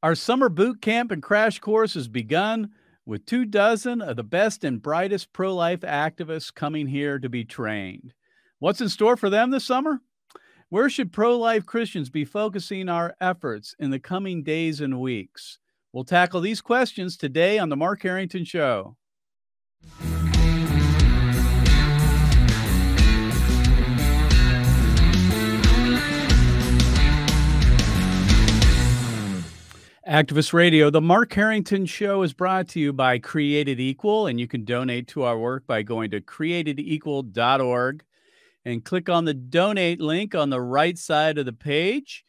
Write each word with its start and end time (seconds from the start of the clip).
Our 0.00 0.14
summer 0.14 0.48
boot 0.48 0.80
camp 0.80 1.10
and 1.10 1.20
crash 1.20 1.58
course 1.58 1.94
has 1.94 2.06
begun 2.06 2.70
with 3.04 3.26
two 3.26 3.44
dozen 3.44 4.00
of 4.00 4.14
the 4.14 4.22
best 4.22 4.62
and 4.62 4.80
brightest 4.80 5.32
pro 5.32 5.52
life 5.52 5.80
activists 5.80 6.54
coming 6.54 6.86
here 6.86 7.18
to 7.18 7.28
be 7.28 7.44
trained. 7.44 8.14
What's 8.60 8.80
in 8.80 8.90
store 8.90 9.16
for 9.16 9.28
them 9.28 9.50
this 9.50 9.64
summer? 9.64 10.00
Where 10.68 10.88
should 10.88 11.12
pro 11.12 11.36
life 11.36 11.66
Christians 11.66 12.10
be 12.10 12.24
focusing 12.24 12.88
our 12.88 13.16
efforts 13.20 13.74
in 13.80 13.90
the 13.90 13.98
coming 13.98 14.44
days 14.44 14.80
and 14.80 15.00
weeks? 15.00 15.58
We'll 15.92 16.04
tackle 16.04 16.42
these 16.42 16.60
questions 16.60 17.16
today 17.16 17.58
on 17.58 17.68
The 17.68 17.76
Mark 17.76 18.00
Harrington 18.00 18.44
Show. 18.44 18.96
Activist 30.08 30.54
Radio, 30.54 30.88
the 30.88 31.02
Mark 31.02 31.34
Harrington 31.34 31.84
Show 31.84 32.22
is 32.22 32.32
brought 32.32 32.66
to 32.68 32.80
you 32.80 32.94
by 32.94 33.18
Created 33.18 33.78
Equal, 33.78 34.26
and 34.26 34.40
you 34.40 34.48
can 34.48 34.64
donate 34.64 35.06
to 35.08 35.24
our 35.24 35.38
work 35.38 35.66
by 35.66 35.82
going 35.82 36.10
to 36.12 36.22
createdequal.org 36.22 38.02
and 38.64 38.84
click 38.86 39.10
on 39.10 39.26
the 39.26 39.34
donate 39.34 40.00
link 40.00 40.34
on 40.34 40.48
the 40.48 40.62
right 40.62 40.96
side 40.96 41.36
of 41.36 41.44
the 41.44 41.52
page. 41.52 42.24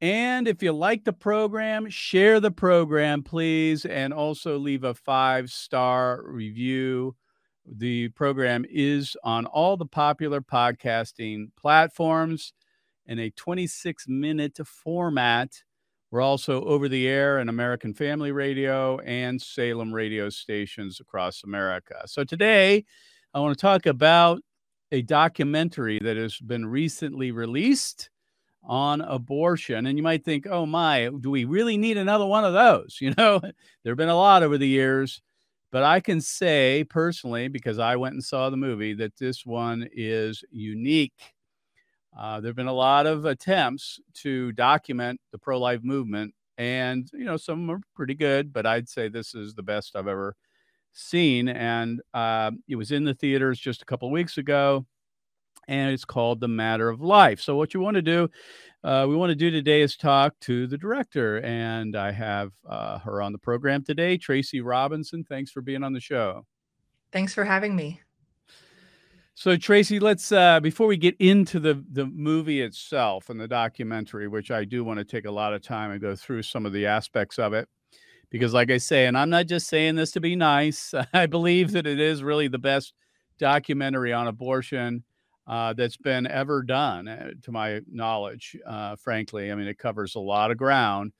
And 0.00 0.48
if 0.48 0.64
you 0.64 0.72
like 0.72 1.04
the 1.04 1.12
program, 1.12 1.88
share 1.88 2.40
the 2.40 2.50
program, 2.50 3.22
please, 3.22 3.84
and 3.84 4.12
also 4.12 4.58
leave 4.58 4.82
a 4.82 4.92
five 4.92 5.48
star 5.48 6.24
review. 6.24 7.14
The 7.64 8.08
program 8.08 8.66
is 8.68 9.16
on 9.22 9.46
all 9.46 9.76
the 9.76 9.86
popular 9.86 10.40
podcasting 10.40 11.52
platforms 11.56 12.52
in 13.06 13.20
a 13.20 13.30
26 13.30 14.08
minute 14.08 14.58
format 14.66 15.52
we're 16.12 16.20
also 16.20 16.62
over 16.64 16.90
the 16.90 17.08
air 17.08 17.38
in 17.38 17.48
American 17.48 17.94
Family 17.94 18.32
Radio 18.32 18.98
and 18.98 19.40
Salem 19.40 19.94
radio 19.94 20.28
stations 20.28 21.00
across 21.00 21.42
America. 21.42 22.02
So 22.04 22.22
today, 22.22 22.84
I 23.32 23.40
want 23.40 23.56
to 23.56 23.60
talk 23.60 23.86
about 23.86 24.42
a 24.92 25.00
documentary 25.00 25.98
that 26.00 26.18
has 26.18 26.36
been 26.38 26.66
recently 26.66 27.32
released 27.32 28.10
on 28.62 29.00
abortion. 29.00 29.86
And 29.86 29.96
you 29.96 30.02
might 30.04 30.22
think, 30.22 30.46
oh 30.46 30.66
my, 30.66 31.08
do 31.18 31.30
we 31.30 31.46
really 31.46 31.78
need 31.78 31.96
another 31.96 32.26
one 32.26 32.44
of 32.44 32.52
those? 32.52 32.98
You 33.00 33.14
know, 33.16 33.40
there 33.40 33.92
have 33.92 33.96
been 33.96 34.10
a 34.10 34.14
lot 34.14 34.42
over 34.42 34.58
the 34.58 34.68
years. 34.68 35.22
But 35.70 35.82
I 35.82 36.00
can 36.00 36.20
say 36.20 36.84
personally, 36.90 37.48
because 37.48 37.78
I 37.78 37.96
went 37.96 38.12
and 38.12 38.22
saw 38.22 38.50
the 38.50 38.58
movie, 38.58 38.92
that 38.94 39.16
this 39.16 39.46
one 39.46 39.88
is 39.94 40.44
unique 40.50 41.32
uh, 42.16 42.40
there 42.40 42.50
have 42.50 42.56
been 42.56 42.66
a 42.66 42.72
lot 42.72 43.06
of 43.06 43.24
attempts 43.24 44.00
to 44.14 44.52
document 44.52 45.20
the 45.30 45.38
pro 45.38 45.58
life 45.58 45.82
movement, 45.82 46.34
and 46.58 47.08
you 47.12 47.24
know 47.24 47.36
some 47.36 47.70
are 47.70 47.80
pretty 47.94 48.14
good, 48.14 48.52
but 48.52 48.66
I'd 48.66 48.88
say 48.88 49.08
this 49.08 49.34
is 49.34 49.54
the 49.54 49.62
best 49.62 49.96
I've 49.96 50.08
ever 50.08 50.36
seen. 50.92 51.48
And 51.48 52.00
uh, 52.12 52.52
it 52.68 52.76
was 52.76 52.92
in 52.92 53.04
the 53.04 53.14
theaters 53.14 53.58
just 53.58 53.82
a 53.82 53.86
couple 53.86 54.10
weeks 54.10 54.38
ago, 54.38 54.84
and 55.68 55.90
it's 55.90 56.04
called 56.04 56.40
The 56.40 56.48
Matter 56.48 56.88
of 56.88 57.00
Life. 57.00 57.40
So 57.40 57.56
what 57.56 57.72
you 57.72 57.80
want 57.80 57.94
to 57.94 58.02
do, 58.02 58.28
uh, 58.84 59.06
we 59.08 59.16
want 59.16 59.30
to 59.30 59.36
do 59.36 59.50
today 59.50 59.80
is 59.80 59.96
talk 59.96 60.38
to 60.40 60.66
the 60.66 60.78
director, 60.78 61.40
and 61.40 61.96
I 61.96 62.12
have 62.12 62.52
uh, 62.68 62.98
her 62.98 63.22
on 63.22 63.32
the 63.32 63.38
program 63.38 63.84
today, 63.84 64.18
Tracy 64.18 64.60
Robinson. 64.60 65.24
Thanks 65.24 65.50
for 65.50 65.62
being 65.62 65.82
on 65.82 65.92
the 65.92 66.00
show. 66.00 66.46
Thanks 67.10 67.34
for 67.34 67.44
having 67.44 67.74
me. 67.74 68.00
So 69.34 69.56
Tracy, 69.56 69.98
let's 69.98 70.30
uh, 70.30 70.60
before 70.60 70.86
we 70.86 70.96
get 70.96 71.16
into 71.18 71.58
the 71.58 71.82
the 71.90 72.06
movie 72.06 72.60
itself 72.60 73.30
and 73.30 73.40
the 73.40 73.48
documentary, 73.48 74.28
which 74.28 74.50
I 74.50 74.64
do 74.64 74.84
want 74.84 74.98
to 74.98 75.04
take 75.04 75.24
a 75.24 75.30
lot 75.30 75.54
of 75.54 75.62
time 75.62 75.90
and 75.90 76.00
go 76.00 76.14
through 76.14 76.42
some 76.42 76.66
of 76.66 76.72
the 76.72 76.86
aspects 76.86 77.38
of 77.38 77.54
it, 77.54 77.68
because 78.30 78.52
like 78.52 78.70
I 78.70 78.76
say, 78.76 79.06
and 79.06 79.16
I'm 79.16 79.30
not 79.30 79.46
just 79.46 79.68
saying 79.68 79.94
this 79.94 80.10
to 80.12 80.20
be 80.20 80.36
nice, 80.36 80.92
I 81.14 81.26
believe 81.26 81.72
that 81.72 81.86
it 81.86 81.98
is 81.98 82.22
really 82.22 82.48
the 82.48 82.58
best 82.58 82.92
documentary 83.38 84.12
on 84.12 84.28
abortion 84.28 85.02
uh, 85.46 85.72
that's 85.72 85.96
been 85.96 86.26
ever 86.26 86.62
done, 86.62 87.08
uh, 87.08 87.30
to 87.42 87.52
my 87.52 87.80
knowledge. 87.90 88.56
Uh, 88.66 88.96
frankly, 88.96 89.50
I 89.50 89.54
mean 89.54 89.66
it 89.66 89.78
covers 89.78 90.14
a 90.14 90.20
lot 90.20 90.50
of 90.50 90.58
ground. 90.58 91.12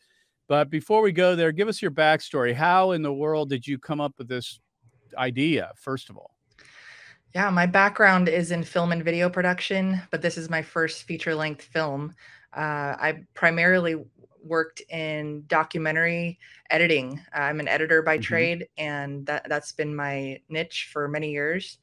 But 0.49 0.69
before 0.69 1.01
we 1.01 1.13
go 1.13 1.35
there, 1.35 1.51
give 1.51 1.69
us 1.69 1.81
your 1.81 1.91
backstory. 1.91 2.53
How 2.55 2.91
in 2.91 3.01
the 3.01 3.13
world 3.13 3.49
did 3.49 3.67
you 3.67 3.79
come 3.79 4.03
up 4.03 4.15
with 4.19 4.29
this 4.29 4.61
idea? 5.17 5.73
First 5.77 6.11
of 6.11 6.19
all. 6.19 6.32
Yeah, 7.35 7.49
my 7.49 7.65
background 7.65 8.29
is 8.29 8.51
in 8.51 8.63
film 8.63 8.93
and 8.93 9.03
video 9.03 9.31
production, 9.31 10.03
but 10.11 10.21
this 10.21 10.37
is 10.37 10.51
my 10.51 10.61
first 10.61 11.05
feature 11.05 11.35
length 11.35 11.63
film. 11.63 12.15
Uh, 12.55 12.95
I 13.01 13.25
primarily 13.33 13.97
worked 14.45 14.83
in 14.91 15.45
documentary 15.47 16.39
editing. 16.69 17.23
I'm 17.33 17.59
an 17.59 17.69
editor 17.69 18.03
by 18.03 18.17
mm-hmm. 18.17 18.23
trade, 18.23 18.69
and 18.77 19.25
that, 19.27 19.49
that's 19.49 19.73
been 19.73 19.97
my 19.97 20.41
niche 20.51 20.91
for 20.93 21.09
many 21.09 21.31
years. 21.31 21.79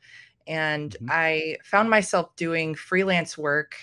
And 0.45 0.91
mm-hmm. 0.91 1.07
I 1.09 1.57
found 1.63 1.89
myself 1.89 2.35
doing 2.35 2.75
freelance 2.75 3.35
work 3.35 3.75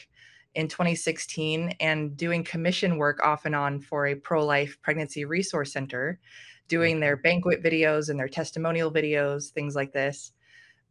in 0.55 0.69
2016 0.69 1.75
and 1.81 2.17
doing 2.17 2.45
commission 2.45 2.97
work 2.97 3.21
off 3.25 3.45
and 3.45 3.57
on 3.57 3.81
for 3.81 4.07
a 4.07 4.15
pro 4.15 4.47
life 4.47 4.79
pregnancy 4.83 5.25
resource 5.25 5.73
center, 5.73 6.21
doing 6.69 7.01
their 7.01 7.17
banquet 7.17 7.61
videos 7.61 8.09
and 8.09 8.21
their 8.21 8.29
testimonial 8.29 8.93
videos, 8.93 9.51
things 9.51 9.75
like 9.75 9.93
this 9.93 10.31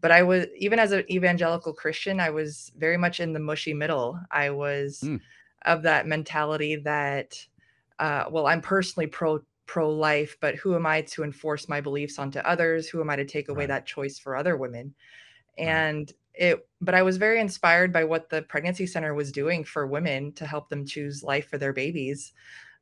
but 0.01 0.11
I 0.11 0.23
was 0.23 0.45
even 0.57 0.79
as 0.79 0.91
an 0.91 1.09
evangelical 1.11 1.73
Christian, 1.73 2.19
I 2.19 2.29
was 2.29 2.72
very 2.78 2.97
much 2.97 3.19
in 3.19 3.33
the 3.33 3.39
mushy 3.39 3.73
middle. 3.73 4.19
I 4.31 4.50
was 4.50 5.01
mm. 5.03 5.19
of 5.66 5.83
that 5.83 6.07
mentality 6.07 6.75
that, 6.78 7.44
uh, 8.00 8.25
well, 8.29 8.47
I'm 8.47 8.61
personally 8.61 9.07
pro 9.07 9.41
pro 9.66 9.89
life, 9.89 10.38
but 10.41 10.55
who 10.55 10.75
am 10.75 10.85
I 10.85 11.01
to 11.01 11.23
enforce 11.23 11.67
my 11.67 11.81
beliefs 11.81 12.19
onto 12.19 12.39
others? 12.39 12.88
Who 12.88 13.01
am 13.01 13.09
I 13.09 13.16
to 13.16 13.25
take 13.25 13.50
away 13.50 13.63
right. 13.63 13.69
that 13.69 13.88
choice 13.88 14.19
for 14.19 14.35
other 14.35 14.57
women? 14.57 14.94
And 15.57 16.11
right. 16.39 16.50
it, 16.51 16.67
but 16.81 16.94
I 16.94 17.01
was 17.01 17.17
very 17.17 17.39
inspired 17.39 17.91
by 17.91 18.03
what 18.03 18.29
the 18.29 18.44
pregnancy 18.44 18.85
center 18.85 19.13
was 19.13 19.31
doing 19.31 19.63
for 19.63 19.88
women 19.88 20.34
to 20.34 20.45
help 20.45 20.69
them 20.69 20.85
choose 20.85 21.23
life 21.23 21.47
for 21.50 21.57
their 21.57 21.73
babies. 21.73 22.34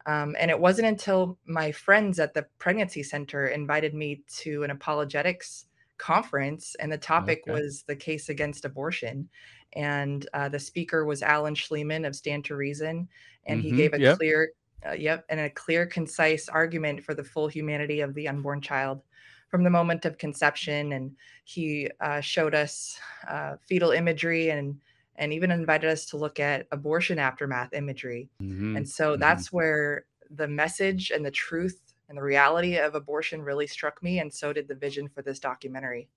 Um, 0.06 0.36
and 0.38 0.52
it 0.52 0.60
wasn't 0.60 0.90
until 0.90 1.38
my 1.46 1.72
friends 1.72 2.20
at 2.20 2.34
the 2.34 2.46
pregnancy 2.60 3.04
center 3.04 3.48
invited 3.48 3.94
me 3.94 4.24
to 4.40 4.64
an 4.64 4.72
apologetics 4.72 5.68
conference, 5.98 6.76
and 6.80 6.92
the 6.92 6.98
topic 6.98 7.44
okay. 7.48 7.60
was 7.60 7.84
the 7.88 7.96
case 7.96 8.30
against 8.30 8.66
abortion. 8.66 9.30
And 9.74 10.28
uh, 10.34 10.50
the 10.50 10.60
speaker 10.60 11.06
was 11.06 11.24
Alan 11.24 11.56
Shlemon 11.56 12.06
of 12.06 12.16
Stand 12.16 12.46
to 12.46 12.56
Reason, 12.56 13.08
and 13.46 13.60
mm-hmm. 13.60 13.70
he 13.70 13.76
gave 13.76 13.94
a 13.94 14.00
yep. 14.00 14.18
clear, 14.18 14.52
uh, 14.88 14.94
yep, 14.94 15.26
and 15.30 15.40
a 15.40 15.50
clear, 15.50 15.86
concise 15.86 16.50
argument 16.50 17.04
for 17.04 17.14
the 17.14 17.24
full 17.24 17.48
humanity 17.48 18.02
of 18.02 18.14
the 18.14 18.28
unborn 18.28 18.62
child 18.62 19.02
from 19.50 19.64
the 19.64 19.70
moment 19.70 20.06
of 20.06 20.18
conception. 20.18 20.94
And 20.94 21.16
he 21.44 21.90
uh, 22.00 22.22
showed 22.22 22.56
us 22.56 23.00
uh, 23.28 23.56
fetal 23.68 23.92
imagery 23.92 24.50
and 24.50 24.80
and 25.16 25.32
even 25.32 25.52
invited 25.52 25.90
us 25.92 26.06
to 26.06 26.18
look 26.18 26.40
at 26.40 26.68
abortion 26.72 27.20
aftermath 27.20 27.74
imagery. 27.74 28.30
Mm-hmm. 28.42 28.78
And 28.78 28.90
so 28.90 29.12
mm-hmm. 29.12 29.20
that's 29.20 29.54
where 29.54 30.06
the 30.32 30.48
message 30.48 31.12
and 31.12 31.24
the 31.24 31.32
truth 31.32 31.93
and 32.14 32.18
the 32.20 32.24
reality 32.24 32.78
of 32.78 32.94
abortion 32.94 33.42
really 33.42 33.66
struck 33.66 34.04
me, 34.04 34.20
and 34.20 34.32
so 34.32 34.54
did 34.54 34.68
the 34.68 34.76
vision 34.76 35.10
for 35.10 35.24
this 35.24 35.40
documentary. 35.40 36.08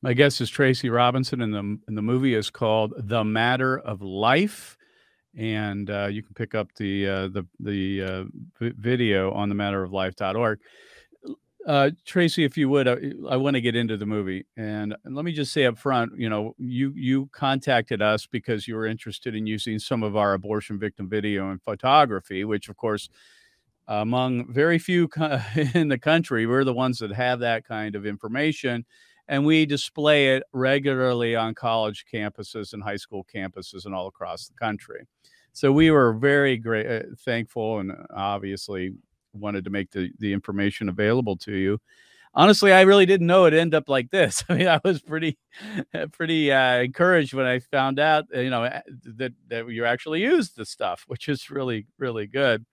My 0.00 0.14
guest 0.14 0.40
is 0.40 0.48
Tracy 0.48 0.88
Robinson, 0.88 1.42
and 1.42 1.52
the 1.52 1.58
and 1.58 1.98
the 1.98 2.00
movie 2.00 2.32
is 2.32 2.48
called 2.48 2.94
"The 2.96 3.22
Matter 3.22 3.78
of 3.78 4.00
Life," 4.00 4.78
and 5.36 5.90
uh, 5.90 6.06
you 6.06 6.22
can 6.22 6.32
pick 6.32 6.54
up 6.54 6.68
the 6.76 7.06
uh, 7.06 7.28
the 7.28 7.46
the 7.58 8.02
uh, 8.02 8.24
v- 8.58 8.72
video 8.78 9.32
on 9.32 9.50
the 9.50 9.54
matteroflife.org. 9.54 10.60
Uh, 11.66 11.90
Tracy, 12.06 12.44
if 12.44 12.56
you 12.56 12.70
would, 12.70 12.88
I, 12.88 12.96
I 13.28 13.36
want 13.36 13.52
to 13.52 13.60
get 13.60 13.76
into 13.76 13.98
the 13.98 14.06
movie, 14.06 14.46
and 14.56 14.96
let 15.04 15.26
me 15.26 15.32
just 15.32 15.52
say 15.52 15.66
up 15.66 15.76
front, 15.76 16.12
you 16.16 16.30
know, 16.30 16.54
you 16.56 16.94
you 16.96 17.28
contacted 17.32 18.00
us 18.00 18.24
because 18.24 18.66
you 18.66 18.76
were 18.76 18.86
interested 18.86 19.34
in 19.34 19.46
using 19.46 19.78
some 19.78 20.02
of 20.02 20.16
our 20.16 20.32
abortion 20.32 20.78
victim 20.78 21.06
video 21.06 21.50
and 21.50 21.60
photography, 21.60 22.46
which, 22.46 22.70
of 22.70 22.78
course, 22.78 23.10
among 23.90 24.52
very 24.52 24.78
few 24.78 25.08
in 25.74 25.88
the 25.88 25.98
country. 25.98 26.46
We're 26.46 26.64
the 26.64 26.72
ones 26.72 26.98
that 27.00 27.12
have 27.12 27.40
that 27.40 27.66
kind 27.66 27.96
of 27.96 28.06
information, 28.06 28.86
and 29.28 29.44
we 29.44 29.66
display 29.66 30.36
it 30.36 30.44
regularly 30.52 31.34
on 31.34 31.54
college 31.54 32.04
campuses 32.12 32.72
and 32.72 32.82
high 32.82 32.96
school 32.96 33.26
campuses 33.34 33.84
and 33.84 33.94
all 33.94 34.06
across 34.06 34.46
the 34.46 34.54
country. 34.54 35.06
So 35.52 35.72
we 35.72 35.90
were 35.90 36.12
very 36.14 36.56
great, 36.56 36.86
uh, 36.86 37.02
thankful, 37.24 37.80
and 37.80 37.92
obviously 38.14 38.92
wanted 39.32 39.64
to 39.64 39.70
make 39.70 39.90
the, 39.90 40.10
the 40.18 40.32
information 40.32 40.88
available 40.88 41.36
to 41.38 41.52
you. 41.52 41.78
Honestly, 42.32 42.72
I 42.72 42.82
really 42.82 43.06
didn't 43.06 43.26
know 43.26 43.46
it'd 43.46 43.58
end 43.58 43.74
up 43.74 43.88
like 43.88 44.12
this. 44.12 44.44
I 44.48 44.54
mean, 44.54 44.68
I 44.68 44.80
was 44.84 45.02
pretty, 45.02 45.36
pretty 46.12 46.52
uh, 46.52 46.76
encouraged 46.82 47.34
when 47.34 47.46
I 47.46 47.58
found 47.58 47.98
out, 47.98 48.26
you 48.32 48.50
know, 48.50 48.62
that 49.18 49.32
that 49.48 49.68
you 49.68 49.84
actually 49.84 50.22
used 50.22 50.56
the 50.56 50.64
stuff, 50.64 51.02
which 51.08 51.28
is 51.28 51.50
really, 51.50 51.88
really 51.98 52.28
good. 52.28 52.64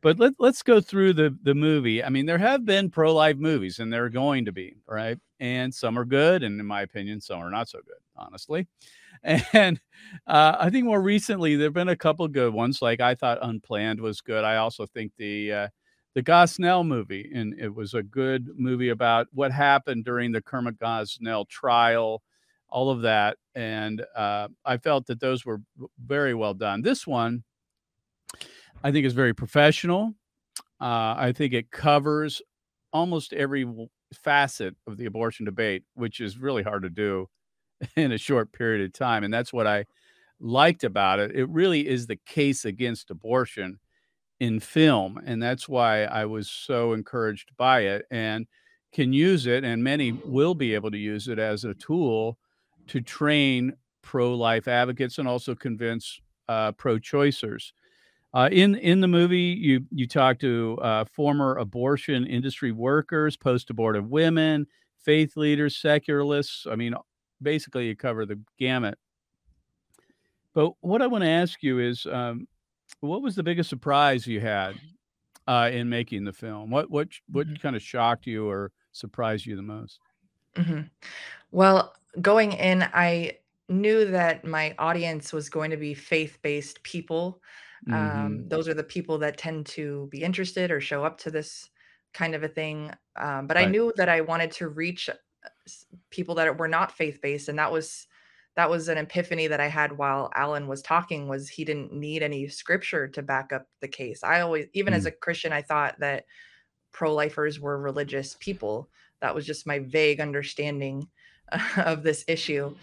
But 0.00 0.18
let, 0.20 0.34
let's 0.38 0.62
go 0.62 0.80
through 0.80 1.14
the, 1.14 1.36
the 1.42 1.54
movie. 1.54 2.04
I 2.04 2.08
mean, 2.08 2.26
there 2.26 2.38
have 2.38 2.64
been 2.64 2.90
pro 2.90 3.12
life 3.14 3.36
movies, 3.36 3.80
and 3.80 3.92
there 3.92 4.04
are 4.04 4.10
going 4.10 4.44
to 4.44 4.52
be, 4.52 4.76
right? 4.86 5.18
And 5.40 5.74
some 5.74 5.98
are 5.98 6.04
good, 6.04 6.42
and 6.44 6.60
in 6.60 6.66
my 6.66 6.82
opinion, 6.82 7.20
some 7.20 7.40
are 7.40 7.50
not 7.50 7.68
so 7.68 7.80
good, 7.84 8.00
honestly. 8.16 8.66
And 9.52 9.80
uh, 10.28 10.56
I 10.60 10.70
think 10.70 10.84
more 10.84 11.02
recently 11.02 11.56
there 11.56 11.66
have 11.66 11.74
been 11.74 11.88
a 11.88 11.96
couple 11.96 12.28
good 12.28 12.52
ones. 12.54 12.80
Like 12.80 13.00
I 13.00 13.16
thought 13.16 13.38
Unplanned 13.42 14.00
was 14.00 14.20
good. 14.20 14.44
I 14.44 14.56
also 14.56 14.86
think 14.86 15.10
the 15.18 15.52
uh, 15.52 15.68
the 16.14 16.22
Gosnell 16.22 16.86
movie, 16.86 17.30
and 17.34 17.54
it 17.58 17.74
was 17.74 17.94
a 17.94 18.02
good 18.02 18.48
movie 18.56 18.90
about 18.90 19.26
what 19.32 19.52
happened 19.52 20.04
during 20.04 20.32
the 20.32 20.40
Kermit 20.42 20.78
Gosnell 20.78 21.48
trial, 21.48 22.22
all 22.68 22.90
of 22.90 23.02
that. 23.02 23.38
And 23.54 24.04
uh, 24.16 24.48
I 24.64 24.76
felt 24.78 25.06
that 25.06 25.20
those 25.20 25.44
were 25.44 25.60
very 26.04 26.34
well 26.34 26.54
done. 26.54 26.82
This 26.82 27.06
one, 27.06 27.44
I 28.82 28.92
think, 28.92 29.06
is 29.06 29.12
very 29.12 29.34
professional. 29.34 30.14
Uh, 30.80 31.14
I 31.16 31.32
think 31.34 31.52
it 31.52 31.70
covers 31.70 32.40
almost 32.92 33.32
every 33.32 33.66
facet 34.14 34.76
of 34.86 34.96
the 34.96 35.06
abortion 35.06 35.44
debate, 35.44 35.82
which 35.94 36.20
is 36.20 36.38
really 36.38 36.62
hard 36.62 36.82
to 36.82 36.90
do 36.90 37.28
in 37.96 38.12
a 38.12 38.18
short 38.18 38.52
period 38.52 38.84
of 38.84 38.92
time. 38.92 39.24
And 39.24 39.32
that's 39.32 39.52
what 39.52 39.66
I 39.66 39.84
liked 40.40 40.84
about 40.84 41.18
it. 41.18 41.34
It 41.34 41.48
really 41.48 41.86
is 41.86 42.06
the 42.06 42.18
case 42.26 42.64
against 42.64 43.10
abortion 43.10 43.78
in 44.40 44.60
film. 44.60 45.20
And 45.24 45.42
that's 45.42 45.68
why 45.68 46.04
I 46.04 46.24
was 46.26 46.48
so 46.48 46.92
encouraged 46.92 47.50
by 47.56 47.80
it 47.80 48.06
and 48.10 48.46
can 48.92 49.12
use 49.12 49.46
it. 49.46 49.64
And 49.64 49.82
many 49.82 50.12
will 50.12 50.54
be 50.54 50.74
able 50.74 50.92
to 50.92 50.98
use 50.98 51.28
it 51.28 51.38
as 51.38 51.64
a 51.64 51.74
tool 51.74 52.38
to 52.86 53.00
train 53.00 53.74
pro 54.02 54.34
life 54.34 54.68
advocates 54.68 55.18
and 55.18 55.28
also 55.28 55.54
convince 55.54 56.20
uh, 56.48 56.72
pro 56.72 56.98
choicers. 56.98 57.72
Uh, 58.38 58.48
in 58.52 58.76
in 58.76 59.00
the 59.00 59.08
movie, 59.08 59.40
you 59.40 59.84
you 59.90 60.06
talk 60.06 60.38
to 60.38 60.78
uh, 60.80 61.04
former 61.04 61.56
abortion 61.56 62.24
industry 62.24 62.70
workers, 62.70 63.36
post 63.36 63.68
abortive 63.68 64.08
women, 64.10 64.64
faith 65.00 65.36
leaders, 65.36 65.76
secularists. 65.76 66.64
I 66.70 66.76
mean, 66.76 66.94
basically 67.42 67.88
you 67.88 67.96
cover 67.96 68.24
the 68.24 68.40
gamut. 68.56 68.96
But 70.54 70.74
what 70.82 71.02
I 71.02 71.08
want 71.08 71.24
to 71.24 71.30
ask 71.30 71.64
you 71.64 71.80
is, 71.80 72.06
um, 72.06 72.46
what 73.00 73.22
was 73.22 73.34
the 73.34 73.42
biggest 73.42 73.68
surprise 73.68 74.24
you 74.24 74.40
had 74.40 74.78
uh, 75.48 75.70
in 75.72 75.88
making 75.88 76.24
the 76.24 76.32
film? 76.32 76.70
What 76.70 76.90
what 76.92 77.08
what 77.28 77.48
hmm 77.48 77.56
kind 77.58 77.74
of 77.74 77.82
shocked 77.82 78.28
you 78.28 78.48
or 78.48 78.70
surprised 78.92 79.46
you 79.46 79.56
the 79.56 79.62
most? 79.62 80.00
hmm 80.56 80.80
Well, 81.52 81.94
going 82.20 82.52
in, 82.52 82.84
I 82.94 83.38
knew 83.68 84.06
that 84.06 84.44
my 84.44 84.74
audience 84.78 85.32
was 85.32 85.48
going 85.50 85.70
to 85.72 85.78
be 85.78 85.94
faith-based 85.94 86.82
people. 86.84 87.42
Hmm 87.86 87.96
Um, 87.96 88.48
those 88.48 88.68
are 88.68 88.74
the 88.74 88.84
people 88.84 89.18
that 89.18 89.38
tend 89.38 89.66
to 89.66 90.08
be 90.10 90.22
interested 90.22 90.70
or 90.70 90.80
show 90.80 91.04
up 91.04 91.18
to 91.18 91.30
this 91.30 91.68
kind 92.14 92.34
of 92.34 92.42
a 92.42 92.48
thing. 92.48 92.92
Um, 93.16 93.46
but 93.46 93.56
I 93.56 93.64
knew 93.66 93.92
that 93.96 94.08
I 94.08 94.20
wanted 94.22 94.50
to 94.52 94.68
reach 94.68 95.08
uh, 95.08 95.14
people 96.10 96.34
that 96.36 96.58
were 96.58 96.68
not 96.68 96.92
faith-based, 96.92 97.48
and 97.48 97.58
that 97.58 97.72
was 97.72 98.06
that 98.56 98.70
was 98.70 98.88
an 98.88 98.98
epiphany 98.98 99.46
that 99.46 99.60
I 99.60 99.68
had 99.68 99.98
while 99.98 100.30
Alan 100.34 100.66
was 100.66 100.82
talking. 100.82 101.28
Was 101.28 101.48
he 101.48 101.64
didn't 101.64 101.92
need 101.92 102.22
any 102.22 102.48
scripture 102.48 103.06
to 103.08 103.22
back 103.22 103.52
up 103.52 103.68
the 103.80 103.88
case. 103.88 104.22
I 104.24 104.40
always, 104.40 104.66
even 104.74 104.94
as 104.94 105.04
Mm. 105.04 105.06
a 105.06 105.12
Christian, 105.12 105.52
I 105.52 105.62
thought 105.62 106.00
that 106.00 106.24
pro-lifers 106.92 107.60
were 107.60 107.80
religious 107.80 108.36
people. 108.40 108.90
That 109.20 109.34
was 109.34 109.46
just 109.46 109.66
my 109.66 109.80
vague 109.80 110.20
understanding 110.20 111.08
of 111.76 112.02
this 112.02 112.24
issue. 112.28 112.74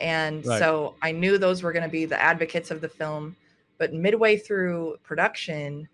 And 0.00 0.44
Right. 0.44 0.58
so 0.58 0.96
I 1.02 1.12
knew 1.12 1.38
those 1.38 1.62
were 1.62 1.72
going 1.72 1.84
to 1.84 1.88
be 1.90 2.06
the 2.06 2.20
advocates 2.20 2.70
of 2.70 2.80
the 2.80 2.88
film. 2.88 3.36
But 3.80 3.94
midway 3.94 4.38
through 4.38 4.98
production, 5.02 5.88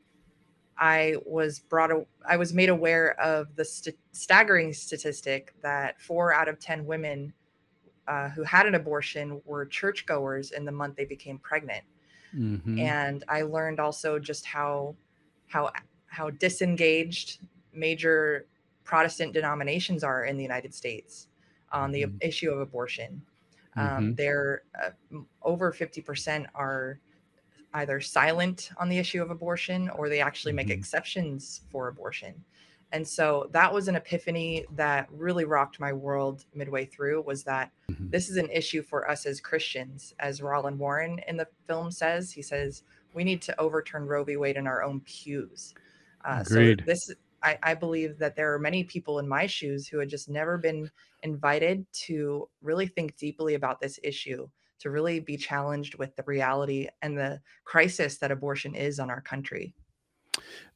I 0.79 1.17
was 1.25 1.61
brought 1.61 1.93
a, 1.93 2.06
I 2.29 2.37
was 2.37 2.53
made 2.55 2.69
aware 2.69 3.19
of 3.21 3.56
the 3.56 3.65
st- 3.65 3.99
staggering 4.12 4.73
statistic 4.75 5.55
that 5.62 6.00
4 6.00 6.35
out 6.35 6.49
of 6.49 6.59
10 6.59 6.85
women 6.87 7.33
uh, 8.09 8.31
who 8.31 8.43
had 8.44 8.67
an 8.67 8.75
abortion 8.75 9.43
were 9.44 9.67
churchgoers 9.67 10.53
in 10.53 10.65
the 10.65 10.73
month 10.73 10.97
they 10.97 11.06
became 11.06 11.38
pregnant. 11.38 11.85
hmm 12.33 12.79
And 12.79 13.25
I 13.29 13.43
learned 13.43 13.81
also 13.81 14.19
just 14.19 14.47
how 14.47 14.97
how 15.47 15.73
how 16.06 16.31
disengaged 16.31 17.41
major 17.73 18.47
Protestant 18.85 19.33
denominations 19.33 20.05
are 20.05 20.25
in 20.25 20.37
the 20.37 20.43
United 20.43 20.75
States 20.75 21.29
on 21.73 21.93
the 21.93 22.05
hmm 22.05 22.17
issue 22.21 22.50
of 22.50 22.61
abortion. 22.61 23.23
Um, 23.77 24.09
hmm 24.09 24.12
they're 24.15 24.65
uh, 24.81 24.91
over 25.43 25.73
50% 25.73 26.49
are 26.55 27.00
either 27.76 28.00
silent 28.00 28.70
on 28.78 28.88
the 28.88 28.99
issue 28.99 29.23
of 29.23 29.31
abortion 29.31 29.88
or 29.90 30.08
they 30.08 30.20
actually 30.20 30.52
make 30.52 30.67
hmm 30.67 30.73
exceptions 30.73 31.62
for 31.70 31.88
abortion. 31.88 32.34
And 32.93 33.06
so 33.06 33.49
that 33.52 33.73
was 33.73 33.88
an 33.88 33.96
epiphany 33.96 34.64
that 34.76 35.08
really 35.12 35.44
rocked 35.44 35.81
my 35.81 35.93
world 35.93 36.44
midway 36.55 36.84
through 36.87 37.23
was 37.23 37.44
that 37.44 37.70
hmm 37.88 38.08
this 38.11 38.28
is 38.31 38.37
an 38.37 38.50
issue 38.50 38.82
for 38.82 39.11
us 39.11 39.26
as 39.26 39.40
Christians. 39.40 40.14
As 40.19 40.40
Roland 40.40 40.78
Warren 40.78 41.20
in 41.28 41.37
the 41.37 41.49
film 41.67 41.90
says, 41.90 42.32
he 42.32 42.43
says, 42.43 42.82
we 43.14 43.25
need 43.25 43.43
to 43.43 43.61
overturn 43.61 44.06
Roe 44.06 44.25
v. 44.25 44.37
Wade 44.37 44.56
in 44.56 44.67
our 44.67 44.82
own 44.82 45.00
pews. 45.00 45.75
Uh, 46.25 46.43
so 46.44 46.75
this, 46.84 47.12
I, 47.43 47.58
I 47.62 47.75
believe 47.75 48.19
that 48.19 48.37
there 48.37 48.52
are 48.55 48.58
many 48.58 48.84
people 48.84 49.19
in 49.19 49.28
my 49.28 49.46
shoes 49.46 49.88
who 49.88 49.99
had 49.99 50.08
just 50.08 50.28
never 50.28 50.56
been 50.56 50.90
invited 51.23 51.84
to 52.06 52.49
really 52.62 52.87
think 52.87 53.17
deeply 53.17 53.55
about 53.55 53.81
this 53.81 53.99
issue, 54.02 54.49
to 54.81 54.90
really 54.90 55.20
be 55.20 55.37
challenged 55.37 55.96
with 55.96 56.14
the 56.17 56.23
reality 56.26 56.88
and 57.02 57.17
the 57.17 57.40
crisis 57.64 58.19
that 58.19 58.31
abortion 58.31 58.75
is 58.75 58.99
on 58.99 59.11
our 59.11 59.20
country. 59.20 59.75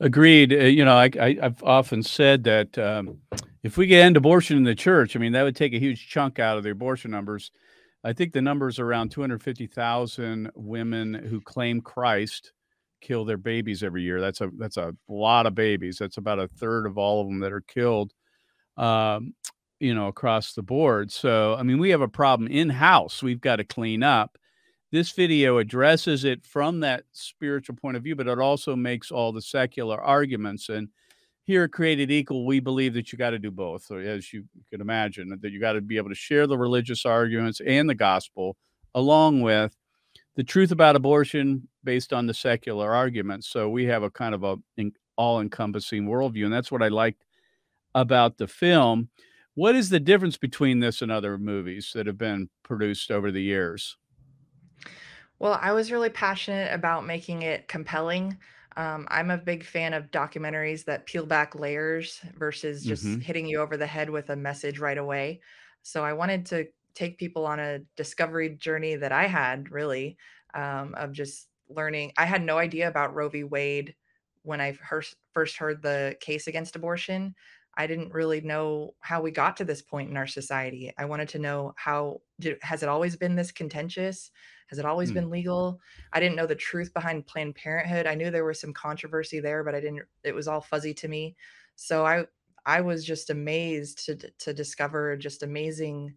Agreed. 0.00 0.52
Uh, 0.52 0.56
you 0.56 0.84
know, 0.84 0.96
I, 0.96 1.10
I've 1.20 1.62
often 1.62 2.02
said 2.02 2.44
that 2.44 2.78
um, 2.78 3.18
if 3.62 3.76
we 3.76 3.86
get 3.86 4.04
end 4.04 4.16
abortion 4.16 4.56
in 4.56 4.64
the 4.64 4.74
church, 4.74 5.16
I 5.16 5.18
mean, 5.18 5.32
that 5.32 5.42
would 5.42 5.56
take 5.56 5.74
a 5.74 5.78
huge 5.78 6.08
chunk 6.08 6.38
out 6.38 6.56
of 6.56 6.64
the 6.64 6.70
abortion 6.70 7.10
numbers. 7.10 7.50
I 8.02 8.14
think 8.14 8.32
the 8.32 8.40
number 8.40 8.68
is 8.68 8.78
around 8.78 9.10
250,000 9.10 10.50
women 10.54 11.14
who 11.14 11.40
claim 11.40 11.82
Christ 11.82 12.52
kill 13.00 13.24
their 13.24 13.36
babies 13.36 13.82
every 13.82 14.02
year. 14.02 14.20
That's 14.20 14.40
a 14.40 14.50
that's 14.58 14.76
a 14.76 14.94
lot 15.08 15.46
of 15.46 15.54
babies. 15.54 15.98
That's 15.98 16.16
about 16.16 16.38
a 16.38 16.48
third 16.48 16.86
of 16.86 16.96
all 16.96 17.20
of 17.20 17.28
them 17.28 17.40
that 17.40 17.52
are 17.52 17.60
killed, 17.60 18.12
um, 18.76 19.34
you 19.80 19.94
know, 19.94 20.06
across 20.06 20.52
the 20.52 20.62
board. 20.62 21.10
So, 21.10 21.54
I 21.54 21.62
mean, 21.62 21.78
we 21.78 21.90
have 21.90 22.02
a 22.02 22.08
problem 22.08 22.48
in 22.50 22.68
house. 22.68 23.22
We've 23.22 23.40
got 23.40 23.56
to 23.56 23.64
clean 23.64 24.02
up. 24.02 24.38
This 24.92 25.10
video 25.12 25.58
addresses 25.58 26.24
it 26.24 26.44
from 26.44 26.80
that 26.80 27.04
spiritual 27.12 27.76
point 27.76 27.96
of 27.96 28.02
view, 28.02 28.14
but 28.14 28.28
it 28.28 28.38
also 28.38 28.76
makes 28.76 29.10
all 29.10 29.32
the 29.32 29.42
secular 29.42 30.00
arguments. 30.00 30.68
And 30.68 30.88
here 31.44 31.64
at 31.64 31.72
Created 31.72 32.10
Equal, 32.10 32.44
we 32.44 32.60
believe 32.60 32.94
that 32.94 33.10
you 33.10 33.18
got 33.18 33.30
to 33.30 33.38
do 33.38 33.50
both. 33.50 33.90
As 33.90 34.32
you 34.32 34.44
can 34.70 34.80
imagine, 34.80 35.38
that 35.40 35.50
you 35.50 35.60
got 35.60 35.72
to 35.72 35.80
be 35.80 35.96
able 35.96 36.10
to 36.10 36.14
share 36.14 36.46
the 36.46 36.58
religious 36.58 37.06
arguments 37.06 37.60
and 37.64 37.88
the 37.88 37.94
gospel 37.94 38.56
along 38.94 39.40
with 39.40 39.74
the 40.36 40.44
truth 40.44 40.72
about 40.72 40.96
abortion 40.96 41.68
based 41.84 42.12
on 42.12 42.26
the 42.26 42.34
secular 42.34 42.92
arguments. 42.92 43.48
So 43.48 43.68
we 43.68 43.84
have 43.86 44.02
a 44.02 44.10
kind 44.10 44.34
of 44.34 44.44
a 44.44 44.56
all-encompassing 45.16 46.06
worldview, 46.06 46.44
and 46.44 46.52
that's 46.52 46.72
what 46.72 46.82
I 46.82 46.88
liked 46.88 47.24
about 47.94 48.38
the 48.38 48.46
film. 48.48 49.08
What 49.54 49.76
is 49.76 49.90
the 49.90 50.00
difference 50.00 50.36
between 50.36 50.80
this 50.80 51.02
and 51.02 51.10
other 51.12 51.38
movies 51.38 51.92
that 51.94 52.06
have 52.06 52.18
been 52.18 52.50
produced 52.64 53.10
over 53.10 53.30
the 53.30 53.42
years? 53.42 53.96
Well, 55.38 55.58
I 55.60 55.72
was 55.72 55.90
really 55.90 56.10
passionate 56.10 56.72
about 56.72 57.06
making 57.06 57.42
it 57.42 57.68
compelling. 57.68 58.38
Um, 58.76 59.06
I'm 59.10 59.30
a 59.30 59.38
big 59.38 59.64
fan 59.64 59.94
of 59.94 60.10
documentaries 60.10 60.84
that 60.84 61.06
peel 61.06 61.26
back 61.26 61.54
layers 61.54 62.20
versus 62.34 62.84
just 62.86 63.16
hmm 63.16 63.22
hitting 63.22 63.46
you 63.46 63.60
over 63.60 63.76
the 63.76 63.86
head 63.86 64.10
with 64.10 64.30
a 64.30 64.36
message 64.36 64.78
right 64.78 64.98
away. 64.98 65.40
So 65.82 66.04
I 66.04 66.12
wanted 66.12 66.46
to 66.46 66.68
take 66.94 67.18
people 67.18 67.46
on 67.46 67.58
a 67.58 67.80
discovery 67.96 68.50
journey 68.56 68.96
that 68.96 69.12
I 69.12 69.26
had 69.26 69.70
really 69.70 70.18
um, 70.54 70.94
of 70.94 71.12
just 71.12 71.48
learning. 71.68 72.12
I 72.18 72.26
had 72.26 72.42
no 72.42 72.58
idea 72.58 72.88
about 72.88 73.14
Roe 73.14 73.28
v. 73.28 73.44
Wade 73.44 73.94
when 74.42 74.60
I 74.60 74.72
first 75.32 75.56
heard 75.56 75.82
the 75.82 76.16
case 76.20 76.46
against 76.46 76.76
abortion. 76.76 77.34
I 77.74 77.86
didn't 77.86 78.12
really 78.12 78.40
know 78.40 78.96
how 79.00 79.22
we 79.22 79.30
got 79.30 79.56
to 79.58 79.64
this 79.64 79.82
point 79.82 80.10
in 80.10 80.16
our 80.16 80.26
society. 80.26 80.92
I 80.98 81.04
wanted 81.04 81.28
to 81.30 81.38
know 81.38 81.72
how 81.76 82.22
did, 82.38 82.58
has 82.62 82.82
it 82.82 82.88
always 82.88 83.16
been 83.16 83.36
this 83.36 83.52
contentious? 83.52 84.30
Has 84.68 84.78
it 84.78 84.84
always 84.84 85.10
Mm, 85.10 85.12
been 85.12 85.30
legal? 85.30 85.80
I 86.12 86.20
didn't 86.20 86.36
know 86.36 86.46
the 86.46 86.54
truth 86.56 86.92
behind 86.92 87.26
Planned 87.26 87.54
Parenthood. 87.56 88.06
I 88.06 88.14
knew 88.14 88.30
there 88.30 88.44
was 88.44 88.60
some 88.60 88.72
controversy 88.74 89.40
there, 89.40 89.64
but 89.64 89.74
I 89.74 89.80
didn't 89.80 90.02
it 90.24 90.34
was 90.34 90.48
all 90.48 90.60
fuzzy 90.60 90.94
to 90.94 91.08
me. 91.08 91.36
So 91.76 92.04
I 92.06 92.26
I 92.66 92.80
was 92.82 93.04
just 93.04 93.30
amazed 93.30 94.04
to 94.06 94.16
to 94.16 94.52
discover 94.52 95.16
just 95.16 95.42
amazing 95.42 96.16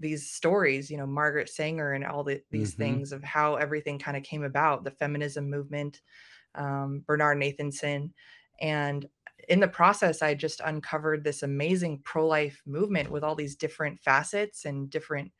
these 0.00 0.28
stories, 0.30 0.90
you 0.90 0.96
know, 0.96 1.06
Margaret 1.06 1.48
Sanger 1.48 1.92
and 1.92 2.04
all 2.04 2.24
the, 2.24 2.42
these 2.50 2.74
mhm. 2.74 2.74
things 2.74 3.12
of 3.12 3.22
how 3.22 3.54
everything 3.54 3.98
kind 3.98 4.16
of 4.16 4.24
came 4.24 4.42
about, 4.42 4.82
the 4.82 4.90
feminism 4.90 5.48
movement, 5.48 6.02
um, 6.54 7.00
Bernard 7.06 7.38
Nathanson. 7.38 8.12
And 8.60 9.08
in 9.48 9.60
the 9.60 9.68
process, 9.68 10.22
I 10.22 10.34
just 10.34 10.60
uncovered 10.64 11.24
this 11.24 11.42
amazing 11.42 12.00
pro 12.04 12.26
life 12.26 12.60
movement 12.66 13.10
with 13.10 13.24
all 13.24 13.34
these 13.34 13.56
different 13.56 14.00
facets 14.00 14.64
and 14.64 14.90
different 14.90 15.32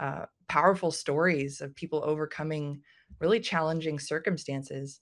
uh, 0.00 0.26
powerful 0.48 0.90
stories 0.90 1.60
of 1.60 1.74
people 1.74 2.02
overcoming 2.04 2.80
really 3.20 3.40
challenging 3.40 3.98
circumstances. 3.98 5.00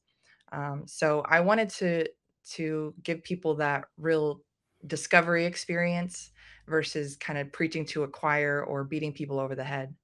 Um, 0.53 0.85
so 0.87 1.25
I 1.29 1.41
wanted 1.41 1.71
to 1.71 2.07
to 2.53 2.95
give 3.03 3.23
people 3.23 3.55
that 3.57 3.85
real 3.97 4.41
discovery 4.87 5.45
experience 5.45 6.33
versus 6.67 7.17
kind 7.17 7.39
of 7.39 7.53
preaching 7.53 7.85
to 7.85 8.03
a 8.03 8.09
choir 8.09 8.65
or 8.65 8.85
beating 8.85 9.13
people 9.13 9.39
over 9.39 9.55
the 9.55 9.65
head. 9.65 9.95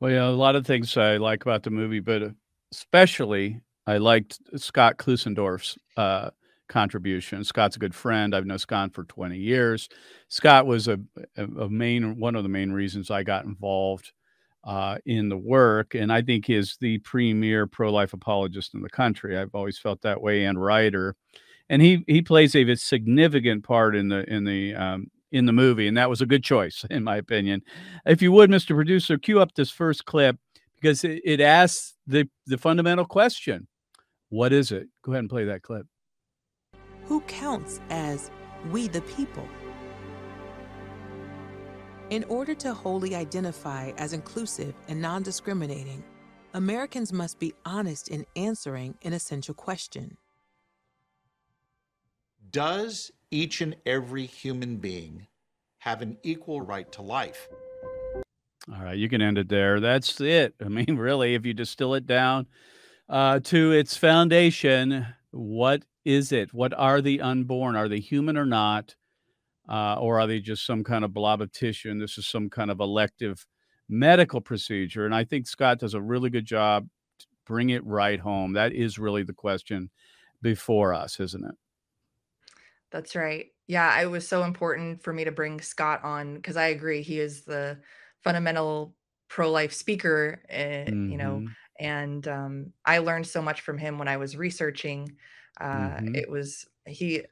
Well, 0.00 0.10
yeah, 0.10 0.28
a 0.28 0.30
lot 0.30 0.56
of 0.56 0.66
things 0.66 0.96
I 0.96 1.16
like 1.16 1.42
about 1.42 1.62
the 1.62 1.70
movie, 1.70 2.00
but 2.00 2.22
uh, 2.22 2.28
especially 2.72 3.60
I 3.86 3.98
liked 3.98 4.38
Scott 4.56 4.98
Klusendorf's 4.98 5.78
uh, 5.96 6.30
contribution. 6.68 7.44
Scott's 7.44 7.76
a 7.76 7.80
good 7.80 7.94
friend. 7.94 8.34
I've 8.34 8.46
known 8.46 8.58
Scott 8.58 8.94
for 8.94 9.04
20 9.04 9.36
years. 9.36 9.88
Scott 10.28 10.66
was 10.66 10.88
a, 10.88 10.98
a, 11.36 11.68
main 11.68 12.18
one 12.18 12.34
of 12.34 12.42
the 12.42 12.48
main 12.48 12.72
reasons 12.72 13.10
I 13.10 13.22
got 13.22 13.44
involved 13.44 14.12
uh, 14.64 14.98
in 15.06 15.28
the 15.28 15.36
work, 15.36 15.94
and 15.94 16.12
I 16.12 16.22
think 16.22 16.50
is 16.50 16.76
the 16.80 16.98
premier 16.98 17.66
pro-life 17.66 18.12
apologist 18.12 18.74
in 18.74 18.82
the 18.82 18.90
country. 18.90 19.38
I've 19.38 19.54
always 19.54 19.78
felt 19.78 20.02
that 20.02 20.20
way, 20.20 20.44
and 20.44 20.60
writer, 20.60 21.14
and 21.68 21.80
he 21.80 22.04
he 22.08 22.20
plays 22.20 22.56
a 22.56 22.74
significant 22.74 23.64
part 23.64 23.94
in 23.94 24.08
the 24.08 24.28
in 24.32 24.44
the 24.44 24.74
um, 24.74 25.06
in 25.30 25.46
the 25.46 25.52
movie, 25.52 25.86
and 25.86 25.96
that 25.96 26.10
was 26.10 26.20
a 26.20 26.26
good 26.26 26.42
choice 26.42 26.84
in 26.90 27.04
my 27.04 27.16
opinion. 27.16 27.62
If 28.04 28.20
you 28.22 28.32
would, 28.32 28.50
Mr. 28.50 28.74
Producer, 28.74 29.18
cue 29.18 29.40
up 29.40 29.54
this 29.54 29.70
first 29.70 30.04
clip 30.04 30.36
because 30.80 31.04
it, 31.04 31.20
it 31.24 31.40
asks 31.40 31.94
the 32.06 32.28
the 32.46 32.58
fundamental 32.58 33.04
question: 33.04 33.68
What 34.30 34.52
is 34.52 34.72
it? 34.72 34.88
Go 35.02 35.12
ahead 35.12 35.20
and 35.20 35.30
play 35.30 35.44
that 35.44 35.62
clip. 35.62 35.86
Who 37.06 37.20
counts 37.22 37.80
as 37.88 38.30
we 38.70 38.88
the 38.88 39.02
people? 39.02 39.46
In 42.10 42.24
order 42.24 42.54
to 42.56 42.74
wholly 42.74 43.14
identify 43.14 43.92
as 43.96 44.12
inclusive 44.12 44.74
and 44.88 45.00
non 45.00 45.22
discriminating, 45.22 46.02
Americans 46.54 47.12
must 47.12 47.38
be 47.38 47.54
honest 47.64 48.08
in 48.08 48.26
answering 48.34 48.96
an 49.02 49.12
essential 49.12 49.54
question 49.54 50.16
Does 52.50 53.12
each 53.30 53.60
and 53.60 53.76
every 53.86 54.26
human 54.26 54.76
being 54.76 55.26
have 55.78 56.02
an 56.02 56.16
equal 56.24 56.60
right 56.60 56.90
to 56.92 57.02
life? 57.02 57.48
All 58.72 58.82
right, 58.82 58.98
you 58.98 59.08
can 59.08 59.22
end 59.22 59.38
it 59.38 59.48
there. 59.48 59.78
That's 59.78 60.20
it. 60.20 60.54
I 60.60 60.68
mean, 60.68 60.96
really, 60.96 61.34
if 61.34 61.46
you 61.46 61.54
distill 61.54 61.94
it 61.94 62.06
down 62.06 62.48
uh, 63.08 63.38
to 63.44 63.70
its 63.70 63.96
foundation, 63.96 65.06
what 65.30 65.84
is 66.06 66.32
it? 66.32 66.54
What 66.54 66.74
are 66.74 67.02
the 67.02 67.20
unborn? 67.20 67.76
Are 67.76 67.88
they 67.88 68.00
human 68.00 68.36
or 68.38 68.46
not? 68.46 68.96
uh, 69.68 69.96
or 70.00 70.20
are 70.20 70.26
they 70.26 70.40
just 70.40 70.66
some 70.66 70.84
kind 70.84 71.04
of 71.04 71.12
blob 71.14 71.40
of 71.40 71.52
tissue 71.52 71.90
and 71.90 72.00
this 72.00 72.18
is 72.18 72.26
some 72.26 72.50
kind 72.50 72.70
of 72.70 72.80
elective 72.80 73.46
medical 73.88 74.40
procedure? 74.40 75.06
And 75.06 75.14
I 75.14 75.24
think 75.24 75.46
Scott 75.46 75.78
does 75.80 75.94
a 75.94 76.00
really 76.02 76.30
good 76.30 76.44
job 76.46 76.88
to 77.20 77.26
bring 77.46 77.70
it 77.70 77.84
right 77.84 78.20
home. 78.20 78.52
That 78.54 78.72
is 78.72 78.98
really 78.98 79.24
the 79.24 79.32
question 79.34 79.90
before 80.42 80.94
us, 80.94 81.20
isn't 81.20 81.44
it? 81.44 81.54
That's 82.90 83.16
right. 83.16 83.52
Yeah, 83.66 84.00
it 84.00 84.06
was 84.06 84.26
so 84.28 84.44
important 84.44 85.02
for 85.02 85.12
me 85.12 85.24
to 85.24 85.32
bring 85.32 85.60
Scott 85.60 86.04
on 86.04 86.36
because 86.36 86.56
I 86.56 86.66
agree 86.66 87.02
he 87.02 87.18
is 87.18 87.44
the 87.44 87.80
fundamental 88.22 88.96
pro-life 89.28 89.72
speaker, 89.72 90.42
uh, 90.50 90.92
you 91.04 91.16
know, 91.18 91.42
hmm 91.42 91.56
and 91.78 92.26
um, 92.28 92.72
I 92.84 92.98
learned 92.98 93.26
so 93.26 93.42
much 93.42 93.60
from 93.60 93.76
him 93.76 93.98
when 93.98 94.08
I 94.08 94.16
was 94.16 94.36
researching. 94.36 95.18
Uh, 95.60 96.00
hmm 96.00 96.14
it 96.14 96.30
was 96.30 96.68
he, 96.86 97.24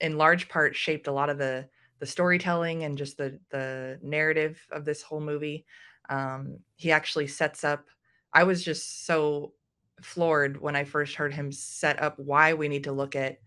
in 0.00 0.18
large 0.18 0.48
part, 0.48 0.76
shaped 0.76 1.06
a 1.06 1.12
lot 1.12 1.30
of 1.30 1.38
the 1.38 1.68
the 1.98 2.06
storytelling 2.06 2.84
and 2.84 2.98
just 2.98 3.16
the 3.16 3.40
the 3.50 3.98
narrative 4.02 4.66
of 4.70 4.84
this 4.84 5.02
whole 5.02 5.20
movie. 5.20 5.66
Um, 6.08 6.60
he 6.76 6.92
actually 6.92 7.26
sets 7.28 7.64
up. 7.64 7.86
I 8.32 8.44
was 8.44 8.64
just 8.64 9.06
so 9.06 9.54
floored 10.02 10.60
when 10.60 10.76
I 10.76 10.84
first 10.84 11.16
heard 11.16 11.32
him 11.34 11.50
set 11.52 12.00
up 12.02 12.18
why 12.18 12.54
we 12.54 12.68
need 12.68 12.84
to 12.84 12.92
look 12.92 13.16
at 13.16 13.38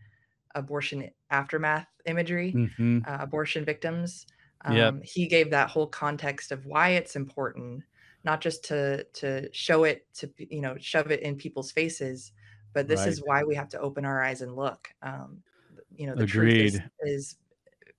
abortion 0.55 1.09
aftermath 1.29 1.87
imagery, 2.05 2.61
hmm 2.73 2.99
uh, 3.05 3.17
abortion 3.21 3.65
victims. 3.65 4.25
Yep. 4.65 4.95
Um, 4.95 5.01
he 5.03 5.27
gave 5.27 5.51
that 5.51 5.69
whole 5.69 5.87
context 5.87 6.51
of 6.51 6.65
why 6.65 6.89
it's 6.89 7.15
important, 7.15 7.83
not 8.23 8.41
just 8.41 8.63
to 8.65 9.05
to 9.13 9.49
show 9.53 9.83
it 9.85 10.11
to 10.15 10.31
you 10.37 10.61
know 10.61 10.77
shove 10.77 11.11
it 11.11 11.21
in 11.21 11.37
people's 11.37 11.71
faces, 11.71 12.31
but 12.73 12.87
this 12.87 13.05
Right. 13.05 13.07
is 13.07 13.21
why 13.23 13.43
we 13.43 13.55
have 13.55 13.69
to 13.69 13.79
open 13.79 14.05
our 14.05 14.21
eyes 14.23 14.41
and 14.41 14.55
look. 14.55 14.89
Um, 15.01 15.43
you 15.91 16.07
know, 16.07 16.15
the 16.15 16.23
truth 16.25 16.55
is 16.59 16.81
is 17.01 17.37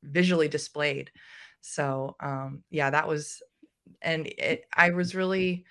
visually 0.02 0.48
displayed. 0.48 1.12
So, 1.62 2.16
um, 2.20 2.64
yeah, 2.70 2.90
that 2.90 3.08
was 3.08 3.42
and 4.02 4.26
it 4.28 4.66
I 4.74 4.90
was 4.90 5.14
really 5.14 5.66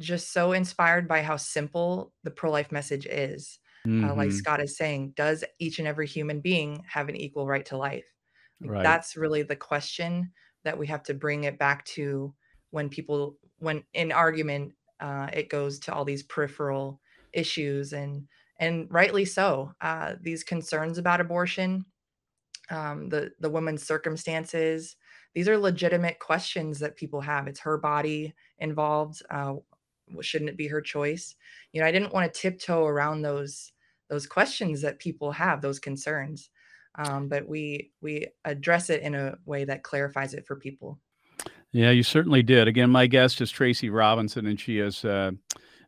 just 0.00 0.32
so 0.32 0.52
inspired 0.52 1.08
by 1.08 1.22
how 1.22 1.36
simple 1.36 2.12
the 2.22 2.30
pro-life 2.30 2.70
message 2.72 3.06
is. 3.06 3.58
Uh, 4.02 4.14
like 4.14 4.30
hmm 4.30 4.32
Scott 4.32 4.60
is 4.62 4.76
saying, 4.76 5.12
does 5.16 5.42
each 5.58 5.78
and 5.78 5.88
every 5.88 6.06
human 6.06 6.40
being 6.40 6.84
have 6.88 7.08
an 7.08 7.16
equal 7.16 7.46
right 7.46 7.64
to 7.66 7.78
life? 7.78 8.04
Like 8.60 8.72
Right. 8.72 8.82
that's 8.82 9.16
really 9.16 9.42
the 9.42 9.56
question 9.56 10.32
that 10.64 10.78
we 10.78 10.86
have 10.88 11.02
to 11.04 11.14
bring 11.14 11.44
it 11.44 11.58
back 11.58 11.84
to 11.86 12.34
when 12.70 12.90
people 12.90 13.38
when 13.58 13.84
in 13.94 14.12
argument 14.12 14.74
uh, 15.00 15.30
it 15.32 15.48
goes 15.48 15.78
to 15.80 15.94
all 15.94 16.04
these 16.04 16.22
peripheral 16.22 17.00
issues 17.36 17.92
and 17.92 18.26
and 18.58 18.88
rightly 18.90 19.24
so. 19.24 19.72
Uh, 19.80 20.14
these 20.20 20.42
concerns 20.42 20.98
about 20.98 21.20
abortion 21.20 21.84
um, 22.70 23.08
the 23.08 23.32
the 23.40 23.50
woman's 23.50 23.84
circumstances. 23.84 24.96
These 25.34 25.48
are 25.48 25.58
legitimate 25.58 26.18
questions 26.18 26.78
that 26.80 26.96
people 26.96 27.20
have. 27.20 27.46
It's 27.46 27.60
her 27.60 27.78
body 27.78 28.34
involved. 28.58 29.22
Uh, 29.30 29.54
shouldn't 30.20 30.50
it 30.50 30.56
be 30.56 30.68
her 30.68 30.80
choice? 30.80 31.34
You 31.72 31.80
know, 31.80 31.86
I 31.86 31.92
didn't 31.92 32.14
want 32.14 32.32
to 32.32 32.40
tiptoe 32.40 32.84
around 32.84 33.22
those 33.22 33.72
those 34.08 34.26
questions 34.26 34.82
that 34.82 34.98
people 34.98 35.32
have, 35.32 35.60
those 35.60 35.78
concerns. 35.78 36.50
Um, 36.98 37.28
but 37.28 37.46
we 37.46 37.92
we 38.00 38.26
address 38.44 38.90
it 38.90 39.02
in 39.02 39.14
a 39.14 39.36
way 39.44 39.64
that 39.64 39.82
clarifies 39.82 40.34
it 40.34 40.46
for 40.46 40.56
people. 40.56 40.98
Yeah, 41.72 41.90
you 41.90 42.02
certainly 42.02 42.42
did. 42.42 42.68
Again, 42.68 42.88
my 42.88 43.06
guest 43.06 43.40
is 43.40 43.50
Tracy 43.50 43.90
Robinson, 43.90 44.46
and 44.46 44.58
she 44.58 44.78
is 44.78 45.04
uh, 45.04 45.32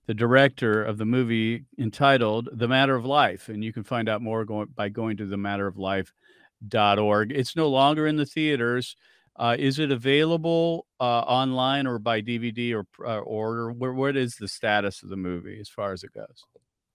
the 0.08 0.14
director 0.14 0.84
of 0.84 0.98
the 0.98 1.06
movie 1.06 1.66
entitled 1.78 2.50
The 2.52 2.68
Matter 2.68 2.96
of 2.96 3.06
Life. 3.06 3.48
And 3.50 3.64
you 3.64 3.72
can 3.72 3.84
find 3.84 4.10
out 4.10 4.22
more 4.22 4.44
going, 4.46 4.68
by 4.68 4.90
going 4.90 5.18
to 5.18 5.26
thematteroflife.org. 5.26 7.32
It's 7.32 7.56
no 7.56 7.68
longer 7.68 8.08
in 8.08 8.16
the 8.16 8.26
theaters. 8.26 8.96
Uh, 9.36 9.54
is 9.58 9.78
it 9.78 9.92
available 9.92 10.86
uh, 10.98 11.20
online 11.20 11.86
or 11.86 12.00
by 12.00 12.20
DVD 12.20 12.74
or 12.74 12.86
uh, 13.06 13.20
order? 13.20 13.70
Where, 13.72 13.92
what 13.94 14.16
is 14.16 14.36
the 14.36 14.48
status 14.48 15.04
of 15.04 15.10
the 15.10 15.16
movie 15.16 15.60
as 15.60 15.68
far 15.68 15.92
as 15.92 16.02
it 16.02 16.12
goes? 16.12 16.44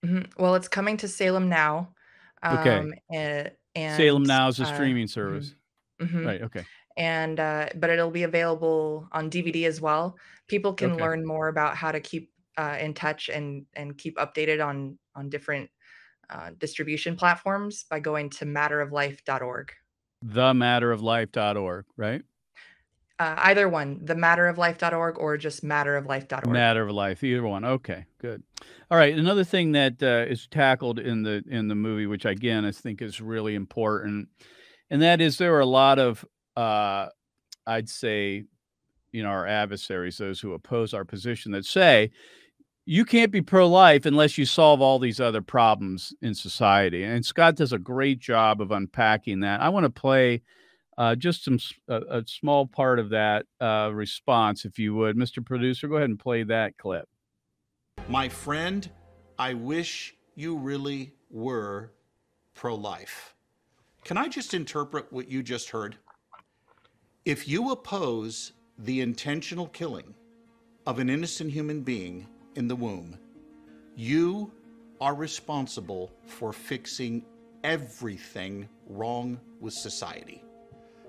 Mhm. 0.05 0.31
Well, 0.37 0.55
it's 0.55 0.67
coming 0.67 0.97
to 0.97 1.07
Salem 1.07 1.47
now, 1.49 1.93
Okay. 2.51 2.79
um, 2.81 2.93
a- 3.13 3.51
Salem 3.87 4.25
Now 4.25 4.49
is 4.49 4.59
a 4.59 4.63
uh, 4.63 4.65
streaming 4.65 5.07
mhm, 5.07 5.09
service. 5.09 5.55
mhm. 6.01 6.25
Right. 6.25 6.41
Okay. 6.43 6.65
and 6.97 7.39
uh, 7.39 7.69
but 7.75 7.91
it'll 7.91 8.11
be 8.11 8.23
available 8.23 9.07
on 9.13 9.29
DVD 9.29 9.67
as 9.67 9.81
well. 9.81 10.17
People 10.49 10.73
can 10.75 10.93
Okay. 10.93 10.99
learn 10.99 11.27
more 11.27 11.49
about 11.49 11.77
how 11.77 11.93
to 11.93 12.01
keep 12.01 12.32
uh, 12.57 12.77
in 12.79 12.93
touch 12.93 13.29
and 13.29 13.65
and 13.75 13.97
keep 13.97 14.17
updated 14.17 14.65
on 14.65 14.97
on 15.15 15.29
different 15.29 15.69
uh, 16.29 16.51
distribution 16.57 17.15
platforms 17.15 17.85
by 17.89 17.99
going 17.99 18.29
to 18.29 18.45
matteroflife.org. 18.45 19.71
Thematteroflife.org, 20.25 21.85
right? 21.97 22.21
Uh, 23.19 23.35
either 23.37 23.69
one, 23.69 23.99
the 24.03 24.15
thematteroflife.org 24.15 25.19
or 25.19 25.37
just 25.37 25.63
matteroflife.org. 25.63 26.47
Matter 26.47 26.83
of 26.83 26.95
life, 26.95 27.23
either 27.23 27.43
one. 27.43 27.63
Okay, 27.63 28.05
good. 28.19 28.41
All 28.89 28.97
right. 28.97 29.15
Another 29.15 29.43
thing 29.43 29.73
that 29.73 30.01
uh, 30.01 30.25
is 30.29 30.47
tackled 30.47 30.99
in 30.99 31.23
the 31.23 31.43
in 31.47 31.67
the 31.67 31.75
movie, 31.75 32.07
which 32.07 32.25
again 32.25 32.65
I 32.65 32.71
think 32.71 33.01
is 33.01 33.21
really 33.21 33.55
important, 33.55 34.29
and 34.89 35.01
that 35.01 35.21
is 35.21 35.37
there 35.37 35.53
are 35.55 35.59
a 35.59 35.65
lot 35.65 35.99
of 35.99 36.25
uh, 36.57 37.07
I'd 37.67 37.89
say, 37.89 38.43
you 39.11 39.23
know, 39.23 39.29
our 39.29 39.47
adversaries, 39.47 40.17
those 40.17 40.39
who 40.39 40.53
oppose 40.53 40.93
our 40.93 41.05
position, 41.05 41.51
that 41.51 41.65
say 41.65 42.11
you 42.85 43.05
can't 43.05 43.31
be 43.31 43.41
pro-life 43.41 44.05
unless 44.05 44.37
you 44.37 44.45
solve 44.45 44.81
all 44.81 44.99
these 44.99 45.19
other 45.19 45.41
problems 45.41 46.13
in 46.21 46.35
society. 46.35 47.03
And 47.03 47.25
Scott 47.25 47.55
does 47.55 47.71
a 47.71 47.79
great 47.79 48.19
job 48.19 48.59
of 48.59 48.71
unpacking 48.71 49.39
that. 49.41 49.61
I 49.61 49.69
want 49.69 49.85
to 49.85 49.89
play 49.89 50.41
uh, 50.97 51.15
just 51.15 51.45
some 51.45 51.57
a 51.87 52.23
small 52.27 52.67
part 52.67 52.99
of 52.99 53.09
that 53.09 53.45
uh, 53.59 53.89
response, 53.93 54.65
if 54.65 54.77
you 54.77 54.93
would, 54.95 55.15
Mr. 55.15 55.43
Producer. 55.43 55.87
Go 55.87 55.95
ahead 55.95 56.09
and 56.09 56.19
play 56.19 56.43
that 56.43 56.77
clip. 56.77 57.07
My 58.07 58.29
friend, 58.29 58.89
I 59.39 59.53
wish 59.53 60.15
you 60.35 60.57
really 60.57 61.13
were 61.29 61.91
pro 62.53 62.75
life. 62.75 63.33
Can 64.03 64.17
I 64.17 64.27
just 64.27 64.53
interpret 64.53 65.11
what 65.11 65.29
you 65.29 65.41
just 65.41 65.69
heard? 65.69 65.95
If 67.25 67.47
you 67.47 67.71
oppose 67.71 68.51
the 68.77 68.99
intentional 69.01 69.67
killing 69.67 70.13
of 70.85 70.99
an 70.99 71.09
innocent 71.09 71.51
human 71.51 71.81
being 71.81 72.27
in 72.55 72.67
the 72.67 72.75
womb, 72.75 73.17
you 73.95 74.51
are 75.01 75.15
responsible 75.15 76.11
for 76.25 76.53
fixing 76.53 77.25
everything 77.63 78.67
wrong 78.87 79.39
with 79.59 79.73
society. 79.73 80.43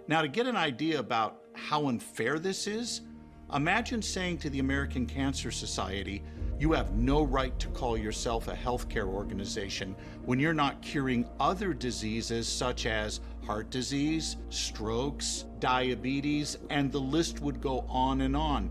Now, 0.07 0.23
to 0.23 0.29
get 0.29 0.47
an 0.47 0.57
idea 0.57 0.99
about 0.99 1.41
how 1.55 1.89
unfair 1.89 2.39
this 2.39 2.67
is, 2.67 3.03
imagine 3.55 4.03
saying 4.03 4.39
to 4.39 4.51
the 4.51 4.59
American 4.59 5.07
Cancer 5.07 5.51
Society, 5.51 6.23
You 6.59 6.73
have 6.73 6.95
no 6.95 7.23
right 7.23 7.59
to 7.59 7.69
call 7.69 7.97
yourself 7.97 8.49
a 8.49 8.55
healthcare 8.55 9.07
organization 9.07 9.97
when 10.25 10.39
you're 10.39 10.55
not 10.55 10.83
curing 10.83 11.29
other 11.41 11.73
diseases 11.73 12.47
such 12.47 12.87
as 12.87 13.21
heart 13.45 13.71
disease, 13.71 14.37
strokes, 14.51 15.47
diabetes, 15.59 16.59
and 16.71 16.91
the 16.91 17.01
list 17.01 17.41
would 17.41 17.61
go 17.61 17.85
on 17.89 18.23
and 18.23 18.37
on. 18.37 18.71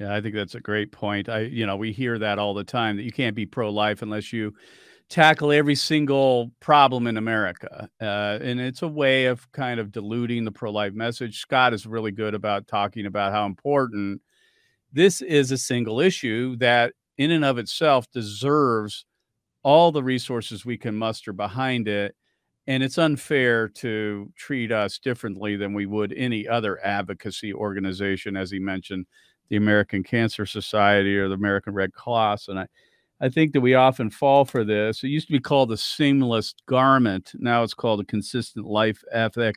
Yeah, 0.00 0.14
I 0.14 0.22
think 0.22 0.34
that's 0.34 0.56
a 0.56 0.60
great 0.60 0.92
point. 0.92 1.28
I, 1.28 1.40
you 1.42 1.66
know, 1.66 1.76
we 1.76 1.92
hear 1.92 2.18
that 2.18 2.38
all 2.38 2.54
the 2.54 2.64
time 2.64 2.96
that 2.96 3.04
you 3.04 3.12
can't 3.12 3.36
be 3.36 3.46
pro-life 3.46 4.02
unless 4.02 4.32
you 4.32 4.54
tackle 5.10 5.52
every 5.52 5.74
single 5.74 6.52
problem 6.60 7.08
in 7.08 7.16
America. 7.18 7.88
Uh, 8.00 8.38
and 8.42 8.60
it's 8.60 8.82
a 8.82 8.88
way 8.88 9.26
of 9.26 9.50
kind 9.52 9.80
of 9.80 9.92
diluting 9.92 10.44
the 10.44 10.52
pro-life 10.52 10.94
message. 10.94 11.40
Scott 11.40 11.74
is 11.74 11.86
really 11.86 12.12
good 12.12 12.34
about 12.34 12.68
talking 12.68 13.06
about 13.06 13.32
how 13.32 13.46
important 13.46 14.22
this 14.92 15.22
is 15.22 15.52
a 15.52 15.58
single 15.58 16.00
issue 16.00 16.56
that 16.58 16.94
in 17.18 17.30
and 17.32 17.44
of 17.44 17.58
itself 17.58 18.06
deserves 18.12 19.06
all 19.62 19.92
the 19.92 20.02
resources 20.02 20.64
we 20.64 20.78
can 20.78 20.96
muster 20.96 21.32
behind 21.32 21.88
it 21.88 22.14
and 22.66 22.82
it's 22.82 22.98
unfair 22.98 23.68
to 23.68 24.30
treat 24.36 24.70
us 24.72 24.98
differently 24.98 25.56
than 25.56 25.74
we 25.74 25.86
would 25.86 26.12
any 26.14 26.46
other 26.48 26.78
advocacy 26.84 27.52
organization 27.52 28.36
as 28.36 28.50
he 28.50 28.58
mentioned 28.58 29.06
the 29.50 29.56
American 29.56 30.02
Cancer 30.02 30.46
Society 30.46 31.16
or 31.16 31.28
the 31.28 31.34
American 31.34 31.74
Red 31.74 31.92
Cross. 31.92 32.48
And 32.48 32.58
I, 32.58 32.66
I 33.20 33.28
think 33.28 33.52
that 33.52 33.60
we 33.60 33.74
often 33.74 34.08
fall 34.08 34.44
for 34.44 34.64
this. 34.64 35.04
It 35.04 35.08
used 35.08 35.26
to 35.26 35.32
be 35.32 35.40
called 35.40 35.68
the 35.68 35.76
seamless 35.76 36.54
garment. 36.66 37.32
Now 37.34 37.62
it's 37.62 37.74
called 37.74 38.00
a 38.00 38.04
consistent 38.04 38.64
life 38.64 39.02
ethic. 39.12 39.56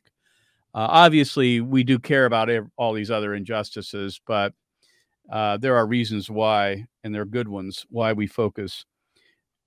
Uh, 0.76 0.88
obviously, 0.90 1.62
we 1.62 1.84
do 1.84 2.00
care 2.00 2.26
about 2.26 2.50
all 2.78 2.94
these 2.94 3.12
other 3.12 3.36
injustices, 3.36 4.20
but 4.26 4.54
uh, 5.32 5.58
there 5.58 5.78
are 5.78 5.86
reasons 5.86 6.30
why, 6.30 6.86
and 7.04 7.14
they're 7.14 7.26
good 7.26 7.48
ones, 7.48 7.86
why 7.90 8.12
we 8.12 8.28
focus 8.28 8.84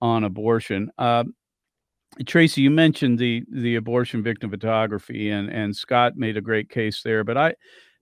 on 0.01 0.25
abortion. 0.25 0.91
Uh, 0.99 1.25
Tracy, 2.27 2.63
you 2.63 2.71
mentioned 2.71 3.19
the 3.19 3.45
the 3.51 3.77
abortion 3.77 4.23
victim 4.23 4.51
photography, 4.51 5.31
and 5.31 5.49
and 5.49 5.75
Scott 5.75 6.17
made 6.17 6.37
a 6.37 6.41
great 6.41 6.69
case 6.69 7.03
there. 7.03 7.25
But 7.25 7.37
I 7.37 7.55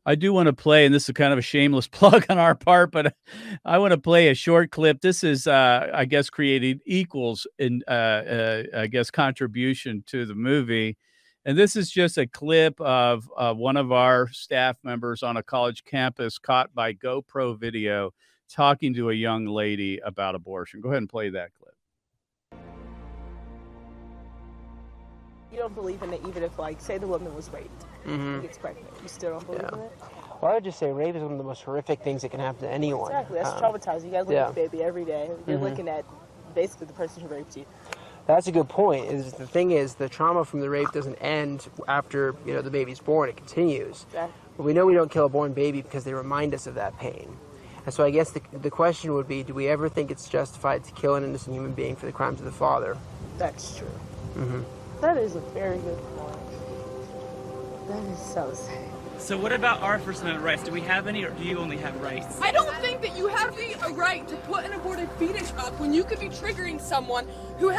I 0.07 0.15
do 0.17 0.33
want 0.33 0.47
to 0.47 0.53
play, 0.53 0.85
and 0.85 0.95
this 0.95 1.09
is 1.09 1.15
kind 1.15 1.33
of 1.33 1.39
a 1.39 1.43
shameless 1.43 1.89
plug 1.89 2.27
on 2.29 2.39
our 2.39 2.55
part, 2.55 2.93
but 2.93 3.15
I 3.65 3.79
want 3.79 3.93
to 3.93 3.99
play 3.99 4.29
a 4.29 4.35
short 4.35 4.71
clip. 4.71 5.01
This 5.01 5.25
is, 5.25 5.47
uh, 5.47 5.91
I 5.93 6.05
guess, 6.05 6.31
created 6.31 6.81
equals 6.87 7.47
in, 7.59 7.83
uh, 7.89 7.91
uh, 7.91 8.63
I 8.77 8.87
guess, 8.87 9.11
contribution 9.11 10.05
to 10.09 10.27
the 10.27 10.35
movie. 10.35 10.97
And 11.47 11.59
this 11.59 11.77
is 11.77 11.91
just 11.91 12.17
a 12.17 12.27
clip 12.27 12.81
of 12.81 13.29
one 13.37 13.77
of 13.77 13.93
our 13.93 14.29
staff 14.33 14.77
members 14.83 15.23
on 15.23 15.37
a 15.37 15.43
college 15.43 15.85
campus 15.85 16.39
caught 16.39 16.75
by 16.75 16.95
GoPro 16.95 17.59
video 17.59 18.13
talking 18.51 18.95
to 18.95 19.11
a 19.11 19.15
young 19.15 19.47
lady 19.47 19.99
about 19.99 20.35
abortion. 20.35 20.81
Go 20.81 20.89
ahead 20.89 20.99
and 21.03 21.09
play 21.09 21.31
that 21.31 21.51
clip. 21.55 21.74
You 25.55 25.61
don't 25.61 25.75
believe 25.77 26.03
in 26.03 26.13
it, 26.13 26.21
even 26.27 26.43
if, 26.43 26.59
like, 26.59 26.81
say 26.81 26.99
the 26.99 27.07
woman 27.07 27.33
was 27.33 27.49
raped 27.51 27.85
mm-hmm. 28.05 28.41
gets 28.41 28.59
pregnant. 28.59 28.89
You 29.01 29.09
still 29.09 29.31
don't 29.31 29.47
believe 29.47 29.63
yeah. 29.63 29.79
in 29.79 29.85
it? 29.85 29.93
Well, 30.43 30.51
I 30.51 30.55
would 30.55 30.65
just 30.65 30.81
say 30.81 30.91
rape 30.91 31.15
is 31.15 31.23
one 31.23 31.31
of 31.31 31.39
the 31.39 31.45
most 31.45 31.63
horrific 31.63 32.03
things 32.03 32.23
that 32.23 32.31
can 32.31 32.41
happen 32.41 32.63
to 32.63 32.71
anyone. 32.71 33.13
Exactly. 33.13 33.39
That's 33.39 33.51
um, 33.51 33.63
traumatizing. 33.63 34.07
You 34.07 34.11
guys 34.11 34.27
look 34.27 34.35
yeah. 34.35 34.49
at 34.49 34.55
the 34.55 34.63
baby 34.63 34.83
every 34.83 35.05
day. 35.05 35.31
You're 35.47 35.57
mm-hmm. 35.57 35.65
looking 35.65 35.89
at 35.89 36.05
basically 36.57 36.89
the 36.89 36.93
person 36.93 37.23
who 37.23 37.29
raped 37.29 37.57
you. 37.57 37.65
That's 38.27 38.49
a 38.49 38.53
good 38.53 38.69
point. 38.69 39.07
Is 39.07 39.33
the 39.35 39.47
thing 39.47 39.71
is 39.71 39.95
the 39.95 40.09
trauma 40.09 40.45
from 40.45 40.61
the 40.61 40.69
rape 40.69 40.91
doesn't 40.93 41.17
end 41.17 41.69
after 41.87 42.35
you 42.45 42.55
know 42.55 42.63
the 42.63 42.71
baby's 42.71 42.99
born. 42.99 43.29
It 43.29 43.37
continues. 43.37 44.07
Exactly. 44.09 44.35
But 44.57 44.63
we 44.65 44.73
know 44.73 44.87
we 44.87 44.95
don't 44.95 45.11
kill 45.11 45.27
a 45.27 45.29
born 45.29 45.53
baby 45.53 45.83
because 45.83 46.03
they 46.05 46.15
remind 46.15 46.53
us 46.53 46.67
of 46.67 46.75
that 46.75 46.99
pain. 46.99 47.37
And 47.85 47.95
so 47.95 48.03
I 48.03 48.11
guess 48.11 48.31
the, 48.31 48.41
the 48.53 48.71
question 48.71 49.13
would 49.13 49.29
be, 49.29 49.43
do 49.43 49.53
we 49.53 49.69
ever 49.69 49.89
think 49.89 50.11
it's 50.11 50.29
justified 50.29 50.85
to 50.85 50.93
kill 50.93 51.17
an 51.17 51.25
innocent 51.25 51.55
human 51.55 51.73
being 51.73 51.97
for 51.97 52.07
the 52.07 52.13
crimes 52.13 52.39
of 52.39 52.47
the 52.47 52.53
father? 52.53 52.97
That's 53.37 53.77
true. 53.77 53.87
Mm-hmm. 54.37 54.63
That 55.05 55.19
is 55.19 55.37
a 55.37 55.41
very 55.41 55.77
good 55.81 55.99
point. 56.17 56.39
That 57.89 58.03
is 58.11 58.19
so 58.19 58.55
sad. 58.55 58.89
So 59.19 59.37
what 59.37 59.53
about 59.53 59.83
our 59.83 59.99
First 59.99 60.23
Amendment 60.23 60.47
rights? 60.47 60.63
Do 60.63 60.73
we 60.73 60.81
have 60.81 61.07
any, 61.07 61.23
or 61.25 61.31
do 61.33 61.45
you 61.45 61.59
only 61.59 61.77
have 61.77 61.95
rights? 62.01 62.41
I 62.41 62.51
don't 62.51 62.75
think 62.77 63.03
that 63.03 63.15
you 63.15 63.29
have 63.29 63.55
the 63.55 63.75
a 63.87 63.93
right 63.93 64.27
to 64.27 64.37
put 64.37 64.65
an 64.65 64.73
aborted 64.73 65.11
fetus 65.19 65.53
up 65.59 65.79
when 65.79 65.93
you 65.93 66.05
could 66.05 66.21
be 66.21 66.31
triggering 66.31 66.81
someone 66.81 67.29
who. 67.59 67.73
Ha- 67.73 67.79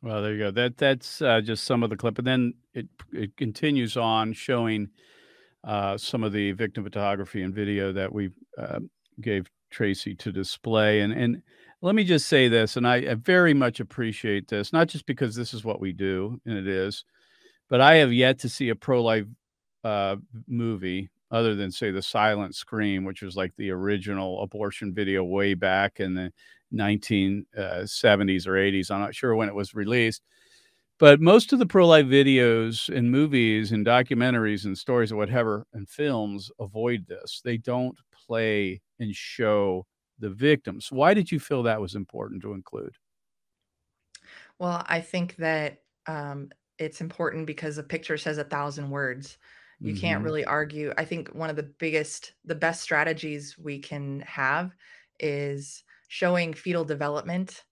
well, 0.00 0.22
there 0.22 0.32
you 0.32 0.38
go. 0.38 0.50
That 0.50 0.78
that's 0.78 1.20
uh, 1.20 1.42
just 1.42 1.64
some 1.64 1.82
of 1.82 1.90
the 1.90 1.96
clip, 1.98 2.16
and 2.16 2.26
then 2.26 2.54
it 2.72 2.86
it 3.12 3.36
continues 3.36 3.98
on 3.98 4.32
showing 4.32 4.88
uh, 5.62 5.98
some 5.98 6.24
of 6.24 6.32
the 6.32 6.52
victim 6.52 6.84
photography 6.84 7.42
and 7.42 7.54
video 7.54 7.92
that 7.92 8.10
we 8.10 8.30
uh, 8.56 8.78
gave 9.20 9.50
Tracy 9.70 10.14
to 10.14 10.32
display. 10.32 11.02
And 11.02 11.12
and 11.12 11.42
let 11.84 11.94
me 11.94 12.02
just 12.02 12.28
say 12.28 12.48
this, 12.48 12.78
and 12.78 12.88
I, 12.88 12.96
I 12.96 13.14
very 13.14 13.52
much 13.52 13.78
appreciate 13.78 14.48
this, 14.48 14.72
not 14.72 14.88
just 14.88 15.04
because 15.04 15.34
this 15.36 15.52
is 15.52 15.64
what 15.64 15.80
we 15.80 15.92
do, 15.92 16.40
and 16.46 16.56
it 16.56 16.66
is, 16.66 17.04
but 17.68 17.82
I 17.82 17.96
have 17.96 18.10
yet 18.10 18.38
to 18.38 18.48
see 18.48 18.70
a 18.70 18.74
pro 18.74 19.02
life 19.02 19.26
uh, 19.84 20.16
movie 20.48 21.10
other 21.30 21.54
than 21.54 21.70
say 21.70 21.90
the 21.90 22.00
Silent 22.00 22.54
Scream, 22.54 23.04
which 23.04 23.20
was 23.20 23.36
like 23.36 23.54
the 23.56 23.70
original 23.70 24.42
abortion 24.42 24.94
video 24.94 25.24
way 25.24 25.52
back 25.52 26.00
in 26.00 26.14
the 26.14 26.32
1970s 26.72 27.44
uh, 28.46 28.50
or 28.50 28.54
80s. 28.54 28.90
I'm 28.90 29.00
not 29.00 29.14
sure 29.14 29.34
when 29.34 29.50
it 29.50 29.54
was 29.54 29.74
released. 29.74 30.22
But 30.98 31.20
most 31.20 31.52
of 31.52 31.58
the 31.58 31.66
pro 31.66 31.86
life 31.86 32.06
videos 32.06 32.88
and 32.88 33.10
movies 33.10 33.72
and 33.72 33.84
documentaries 33.84 34.64
and 34.64 34.78
stories 34.78 35.12
or 35.12 35.16
whatever 35.16 35.66
and 35.74 35.86
films 35.86 36.50
avoid 36.58 37.06
this. 37.08 37.42
They 37.44 37.58
don't 37.58 37.98
play 38.26 38.80
and 38.98 39.14
show 39.14 39.84
the 40.18 40.30
victims. 40.30 40.90
Why 40.90 41.14
did 41.14 41.30
you 41.30 41.40
feel 41.40 41.62
that 41.64 41.80
was 41.80 41.94
important 41.94 42.42
to 42.42 42.52
include? 42.52 42.94
Well, 44.58 44.84
I 44.86 45.00
think 45.00 45.36
that 45.36 45.82
um, 46.06 46.50
it's 46.78 47.00
important 47.00 47.46
because 47.46 47.78
a 47.78 47.82
picture 47.82 48.16
says 48.16 48.38
a 48.38 48.44
thousand 48.44 48.90
words. 48.90 49.38
You 49.80 49.92
mm-hmm. 49.92 50.00
can't 50.00 50.24
really 50.24 50.44
argue. 50.44 50.92
I 50.96 51.04
think 51.04 51.34
one 51.34 51.50
of 51.50 51.56
the 51.56 51.70
biggest, 51.78 52.34
the 52.44 52.54
best 52.54 52.82
strategies 52.82 53.58
we 53.58 53.78
can 53.78 54.20
have 54.20 54.72
is 55.18 55.82
showing 56.08 56.54
fetal 56.54 56.84
development 56.84 57.64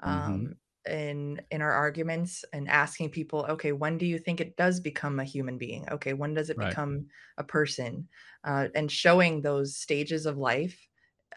um, 0.00 0.56
mm-hmm. 0.86 0.92
in 0.92 1.42
in 1.50 1.60
our 1.60 1.72
arguments 1.72 2.44
and 2.52 2.68
asking 2.68 3.10
people, 3.10 3.44
okay, 3.48 3.72
when 3.72 3.98
do 3.98 4.06
you 4.06 4.18
think 4.18 4.40
it 4.40 4.56
does 4.56 4.78
become 4.80 5.18
a 5.18 5.24
human 5.24 5.58
being? 5.58 5.88
Okay, 5.90 6.12
when 6.12 6.34
does 6.34 6.48
it 6.48 6.56
right. 6.58 6.68
become 6.68 7.06
a 7.38 7.44
person? 7.44 8.08
Uh, 8.44 8.68
and 8.74 8.90
showing 8.90 9.42
those 9.42 9.76
stages 9.76 10.26
of 10.26 10.38
life 10.38 10.87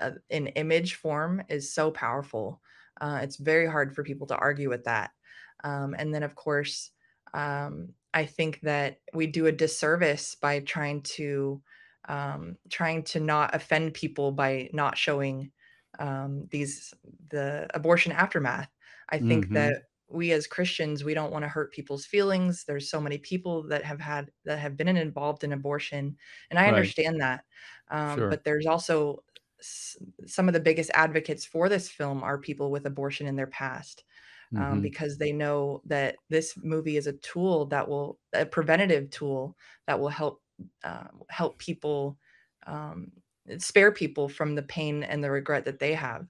uh, 0.01 0.11
in 0.29 0.47
image 0.47 0.95
form 0.95 1.43
is 1.49 1.73
so 1.73 1.91
powerful. 1.91 2.61
Uh, 2.99 3.19
it's 3.21 3.37
very 3.37 3.67
hard 3.67 3.95
for 3.95 4.03
people 4.03 4.27
to 4.27 4.35
argue 4.35 4.69
with 4.69 4.83
that. 4.83 5.11
Um, 5.63 5.95
and 5.97 6.13
then, 6.13 6.23
of 6.23 6.35
course, 6.35 6.91
um, 7.33 7.89
I 8.13 8.25
think 8.25 8.59
that 8.61 8.99
we 9.13 9.27
do 9.27 9.45
a 9.47 9.51
disservice 9.51 10.35
by 10.35 10.59
trying 10.59 11.01
to 11.03 11.61
um, 12.09 12.57
trying 12.69 13.03
to 13.03 13.19
not 13.19 13.55
offend 13.55 13.93
people 13.93 14.31
by 14.31 14.69
not 14.73 14.97
showing 14.97 15.51
um, 15.99 16.47
these 16.51 16.93
the 17.29 17.67
abortion 17.73 18.11
aftermath. 18.11 18.69
I 19.09 19.19
think 19.19 19.45
mm-hmm. 19.45 19.55
that 19.55 19.83
we 20.09 20.31
as 20.31 20.47
Christians 20.47 21.03
we 21.03 21.13
don't 21.13 21.31
want 21.31 21.43
to 21.43 21.49
hurt 21.49 21.73
people's 21.73 22.05
feelings. 22.05 22.65
There's 22.65 22.89
so 22.89 22.99
many 22.99 23.17
people 23.17 23.63
that 23.69 23.83
have 23.83 23.99
had 23.99 24.31
that 24.45 24.59
have 24.59 24.75
been 24.75 24.89
involved 24.89 25.43
in 25.43 25.53
abortion, 25.53 26.17
and 26.49 26.59
I 26.59 26.63
right. 26.63 26.73
understand 26.73 27.21
that. 27.21 27.43
Um, 27.89 28.17
sure. 28.17 28.29
But 28.29 28.43
there's 28.43 28.65
also 28.65 29.23
s- 29.61 29.97
some 30.25 30.47
of 30.47 30.53
the 30.53 30.59
biggest 30.59 30.91
advocates 30.93 31.45
for 31.45 31.69
this 31.69 31.87
film 31.87 32.23
are 32.23 32.37
people 32.37 32.71
with 32.71 32.85
abortion 32.85 33.27
in 33.27 33.35
their 33.35 33.47
past 33.47 34.03
um, 34.55 34.61
mm-hmm. 34.63 34.81
because 34.81 35.17
they 35.17 35.31
know 35.31 35.81
that 35.85 36.17
this 36.29 36.55
movie 36.61 36.97
is 36.97 37.07
a 37.07 37.13
tool 37.13 37.65
that 37.67 37.87
will 37.87 38.19
a 38.33 38.45
preventative 38.45 39.09
tool 39.09 39.55
that 39.87 39.99
will 39.99 40.09
help 40.09 40.41
uh, 40.83 41.07
help 41.29 41.57
people 41.57 42.17
um, 42.67 43.11
spare 43.57 43.91
people 43.91 44.27
from 44.27 44.55
the 44.55 44.63
pain 44.63 45.03
and 45.03 45.23
the 45.23 45.31
regret 45.31 45.65
that 45.65 45.79
they 45.79 45.93
have. 45.93 46.27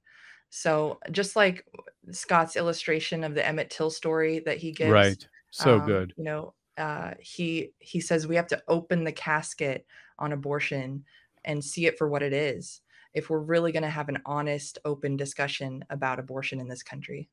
So 0.49 0.99
just 1.11 1.35
like 1.35 1.65
Scott's 2.11 2.55
illustration 2.55 3.23
of 3.23 3.33
the 3.33 3.45
Emmett 3.45 3.69
Till 3.69 3.89
story 3.89 4.39
that 4.45 4.57
he 4.57 4.71
gives, 4.71 4.91
right? 4.91 5.27
So 5.51 5.79
um, 5.79 5.85
good. 5.85 6.13
You 6.17 6.23
know, 6.23 6.53
uh, 6.77 7.13
he 7.19 7.71
he 7.79 7.99
says 7.99 8.27
we 8.27 8.35
have 8.35 8.47
to 8.47 8.61
open 8.67 9.03
the 9.03 9.11
casket 9.11 9.85
on 10.19 10.31
abortion 10.31 11.05
and 11.43 11.63
see 11.63 11.87
it 11.87 11.97
for 11.97 12.07
what 12.07 12.21
it 12.21 12.33
is 12.33 12.81
if 13.13 13.29
we're 13.29 13.39
really 13.39 13.71
going 13.71 13.83
to 13.83 13.89
have 13.89 14.09
an 14.09 14.19
honest, 14.25 14.77
open 14.85 15.17
discussion 15.17 15.83
about 15.89 16.19
abortion 16.19 16.59
in 16.59 16.67
this 16.67 16.83
country. 16.83 17.29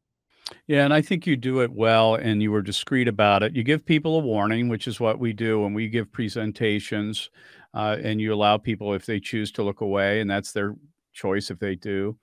Yeah, 0.67 0.85
and 0.85 0.95
I 0.95 1.03
think 1.03 1.27
you 1.27 1.37
do 1.37 1.61
it 1.61 1.71
well 1.71 2.15
and 2.15 2.43
you 2.43 2.51
were 2.51 2.63
discreet 2.63 3.09
about 3.09 3.43
it. 3.43 3.55
You 3.55 3.63
give 3.63 3.85
people 3.85 4.17
a 4.17 4.23
warning, 4.23 4.69
which 4.69 4.87
is 4.87 4.99
what 4.99 5.19
we 5.19 5.33
do 5.33 5.61
when 5.61 5.75
we 5.75 5.89
give 5.89 6.11
presentations, 6.11 7.31
uh, 7.75 7.97
and 8.03 8.21
you 8.21 8.33
allow 8.33 8.57
people, 8.57 8.95
if 8.95 9.05
they 9.05 9.21
choose 9.21 9.53
to 9.53 9.63
look 9.63 9.83
away, 9.83 10.21
and 10.21 10.31
that's 10.31 10.53
their 10.53 10.75
choice 11.13 11.51
if 11.51 11.59
they 11.59 11.75
do. 11.75 12.17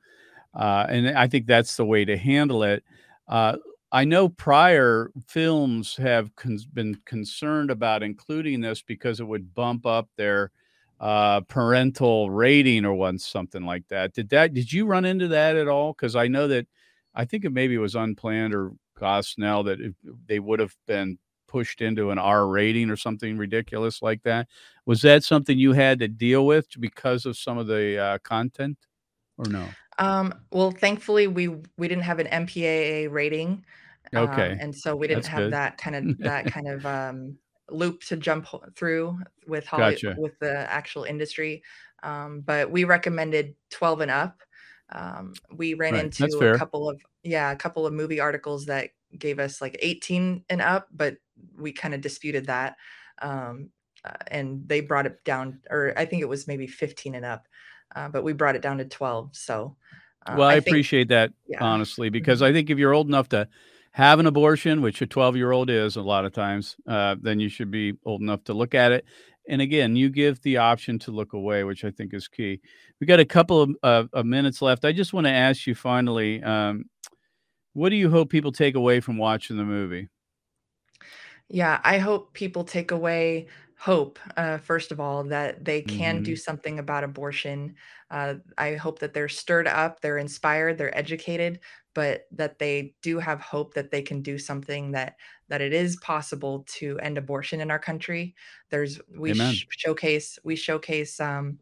Uh, 0.54 0.86
and 0.90 1.10
I 1.10 1.28
think 1.28 1.46
that's 1.46 1.76
the 1.76 1.86
way 1.86 2.06
to 2.06 2.18
handle 2.18 2.64
it. 2.64 2.84
Uh, 3.28 3.58
I 3.92 4.06
know 4.06 4.30
prior 4.30 5.12
films 5.28 5.96
have 5.98 6.32
been 6.74 7.00
concerned 7.06 7.72
about 7.72 8.04
including 8.04 8.62
this 8.62 8.82
because 8.82 9.20
it 9.20 9.28
would 9.28 9.54
bump 9.54 9.86
up 9.86 10.10
their 10.18 10.52
uh, 11.00 11.42
parental 11.42 12.30
rating 12.30 12.86
or 12.86 12.94
one 12.94 13.18
something 13.18 13.64
like 13.64 13.88
that. 13.90 14.14
Did 14.14 14.30
that? 14.30 14.54
Did 14.54 14.72
you 14.72 14.86
run 14.86 15.06
into 15.06 15.28
that 15.30 15.56
at 15.56 15.68
all? 15.68 15.94
Because 15.94 16.16
I 16.16 16.28
know 16.28 16.48
that 16.48 16.68
I 17.14 17.26
think 17.26 17.46
it 17.46 17.52
maybe 17.52 17.78
was 17.78 17.96
unplanned 17.96 18.54
or 18.54 18.72
Gosnell 19.00 19.66
that 19.66 19.82
it, 19.82 19.96
they 20.28 20.40
would 20.40 20.60
have 20.60 20.76
been 20.88 21.18
pushed 21.48 21.82
into 21.82 22.12
an 22.12 22.18
R 22.18 22.48
rating 22.48 22.90
or 22.90 22.96
something 22.96 23.38
ridiculous 23.38 24.02
like 24.02 24.24
that. 24.24 24.48
Was 24.86 25.02
that 25.02 25.24
something 25.24 25.58
you 25.58 25.74
had 25.74 26.00
to 26.00 26.08
deal 26.08 26.46
with 26.46 26.68
because 26.80 27.26
of 27.26 27.38
some 27.38 27.58
of 27.58 27.68
the 27.68 27.98
uh, 27.98 28.18
content, 28.20 28.78
or 29.38 29.46
no? 29.46 29.68
Um, 29.98 30.34
well, 30.52 30.72
thankfully, 30.72 31.28
we 31.28 31.48
we 31.48 31.88
didn't 31.88 32.04
have 32.04 32.20
an 32.20 32.28
MPAA 32.28 33.12
rating, 33.12 33.66
um, 34.14 34.30
Okay, 34.30 34.58
and 34.60 34.76
so 34.76 34.96
we 34.96 35.08
didn't 35.08 35.24
that's 35.24 35.28
have 35.28 35.44
good. 35.44 35.54
that 35.54 35.78
kind 35.78 35.96
of 35.96 36.18
that 36.20 36.46
kind 36.52 36.68
of 36.68 36.86
um, 36.86 37.38
loop 37.70 38.02
to 38.04 38.18
jump 38.18 38.48
through 38.76 39.20
with 39.48 39.66
Holly 39.68 39.98
Gotcha. 39.98 40.16
with 40.16 40.38
the 40.40 40.72
actual 40.72 41.04
industry. 41.04 41.64
Um, 42.04 42.42
but 42.42 42.72
we 42.72 42.84
recommended 42.84 43.56
12 43.72 44.02
and 44.02 44.12
up. 44.12 44.44
Um, 44.90 45.40
we 45.52 45.74
ran 45.74 45.96
Right, 45.96 46.08
that's 46.18 46.36
into 46.36 46.44
a 46.44 46.50
fair. 46.50 46.60
couple 46.60 46.90
of 46.90 47.02
yeah, 47.24 47.52
a 47.52 47.56
couple 47.56 47.86
of 47.88 47.94
movie 47.94 48.20
articles 48.20 48.66
that 48.68 48.92
gave 49.18 49.40
us 49.40 49.62
like 49.62 49.78
18 49.80 50.46
and 50.50 50.62
up, 50.62 50.88
but 50.92 51.18
we 51.56 51.72
kind 51.72 51.94
of 51.94 52.02
disputed 52.02 52.46
that. 52.48 52.78
Um, 53.22 53.72
uh, 54.04 54.14
and 54.28 54.68
they 54.70 54.82
brought 54.82 55.08
it 55.08 55.24
down, 55.24 55.62
or 55.72 55.94
I 55.98 56.06
think 56.06 56.22
it 56.22 56.30
was 56.30 56.48
maybe 56.48 56.68
15 56.68 57.16
and 57.16 57.26
up, 57.26 57.48
uh, 57.96 58.10
but 58.10 58.24
we 58.24 58.34
brought 58.34 58.56
it 58.56 58.62
down 58.62 58.78
to 58.78 58.86
12. 58.86 59.36
So 59.36 59.78
uh, 60.28 60.32
Well, 60.32 60.48
I 60.48 60.54
I 60.54 60.60
think, 60.60 60.80
appreciate 60.80 61.08
that 61.10 61.34
yeah. 61.48 61.62
honestly 61.62 62.10
because 62.10 62.42
Mhm. 62.42 62.42
I 62.42 62.52
think 62.52 62.70
if 62.70 62.78
you're 62.78 62.94
old 62.94 63.08
enough 63.08 63.30
to 63.30 63.48
have 63.96 64.20
an 64.20 64.26
abortion, 64.26 64.82
which 64.82 65.02
a 65.02 65.08
12 65.08 65.38
year 65.38 65.52
old 65.52 65.70
is 65.70 65.96
a 65.96 66.02
lot 66.02 66.26
of 66.26 66.34
times, 66.34 66.76
uh, 66.88 67.16
then 67.22 67.40
you 67.40 67.48
should 67.50 67.72
be 67.72 67.94
old 68.06 68.22
enough 68.22 68.44
to 68.46 68.54
look 68.54 68.76
at 68.76 68.92
it. 68.92 69.06
And 69.48 69.62
again, 69.62 69.96
you 69.96 70.10
give 70.10 70.42
the 70.42 70.58
option 70.58 71.00
to 71.00 71.12
look 71.12 71.34
away, 71.34 71.64
which 71.64 71.86
I 71.86 71.92
think 71.92 72.14
is 72.14 72.28
key. 72.28 72.60
We 73.00 73.08
got 73.08 73.20
a 73.22 73.26
couple 73.26 73.62
of, 73.62 73.70
of, 73.84 74.10
of 74.14 74.26
minutes 74.26 74.62
left. 74.62 74.84
I 74.86 74.92
just 74.92 75.14
want 75.14 75.28
to 75.28 75.32
ask 75.32 75.66
you 75.68 75.76
finally, 75.76 76.44
um, 76.44 76.86
what 77.74 77.90
do 77.90 77.98
you 77.98 78.10
hope 78.12 78.30
people 78.32 78.52
take 78.52 78.76
away 78.76 79.02
from 79.02 79.18
watching 79.18 79.58
the 79.58 79.66
movie? 79.66 80.10
Yeah, 81.50 81.80
I 81.84 81.98
hope 82.00 82.34
people 82.34 82.64
take 82.64 82.92
away 82.92 83.48
hope, 83.78 84.20
uh, 84.38 84.58
first 84.58 84.92
of 84.92 85.00
all, 85.00 85.24
that 85.26 85.64
they 85.66 85.82
can 85.82 86.22
do 86.22 86.36
hmm 86.36 86.38
something 86.38 86.80
about 86.80 87.04
abortion. 87.04 87.76
Uh, 88.10 88.36
I 88.58 88.76
hope 88.76 89.00
that 89.00 89.14
they're 89.14 89.30
stirred 89.30 89.68
up, 89.68 90.02
they're 90.02 90.18
inspired, 90.18 90.78
they're 90.78 90.98
educated, 90.98 91.60
but 91.96 92.28
that 92.32 92.60
they 92.60 92.96
do 93.02 93.20
have 93.20 93.42
hope 93.42 93.74
that 93.76 93.92
they 93.92 94.04
can 94.04 94.22
do 94.22 94.38
something 94.38 94.92
that 94.92 95.18
that 95.50 95.62
it 95.62 95.74
is 95.74 95.98
possible 95.98 96.64
to 96.68 97.00
end 97.00 97.18
abortion 97.18 97.62
in 97.62 97.72
our 97.72 97.80
country. 97.80 98.36
There's 98.70 99.02
we 99.18 99.34
sh- 99.34 99.66
showcase 99.72 100.40
we 100.44 100.56
showcase 100.58 101.20
um, 101.20 101.60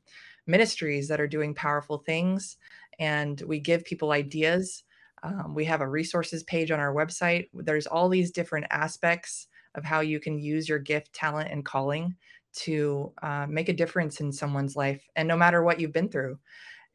ministries 0.48 1.08
that 1.08 1.22
are 1.22 1.28
doing 1.28 1.56
powerful 1.56 2.00
things, 2.00 2.58
and 3.00 3.42
we 3.42 3.60
give 3.60 3.86
people 3.86 4.12
ideas. 4.12 4.84
Um, 5.24 5.54
we 5.56 5.66
have 5.66 5.82
a 5.82 5.88
resources 5.90 6.44
page 6.44 6.72
on 6.72 6.80
our 6.80 6.94
website. 6.94 7.50
There's 7.54 7.88
all 7.88 8.10
these 8.10 8.32
different 8.32 8.68
aspects 8.72 9.48
of 9.76 9.84
how 9.86 10.02
you 10.02 10.20
can 10.20 10.38
use 10.38 10.68
your 10.68 10.80
gift, 10.80 11.14
talent, 11.14 11.50
and 11.50 11.66
calling 11.66 12.18
to 12.54 13.14
uh, 13.24 13.48
make 13.50 13.70
a 13.70 13.74
difference 13.74 14.20
in 14.22 14.32
someone's 14.32 14.76
life, 14.76 15.08
and 15.16 15.28
no 15.28 15.38
matter 15.38 15.64
what 15.64 15.80
you've 15.80 15.94
been 15.94 16.10
through. 16.10 16.40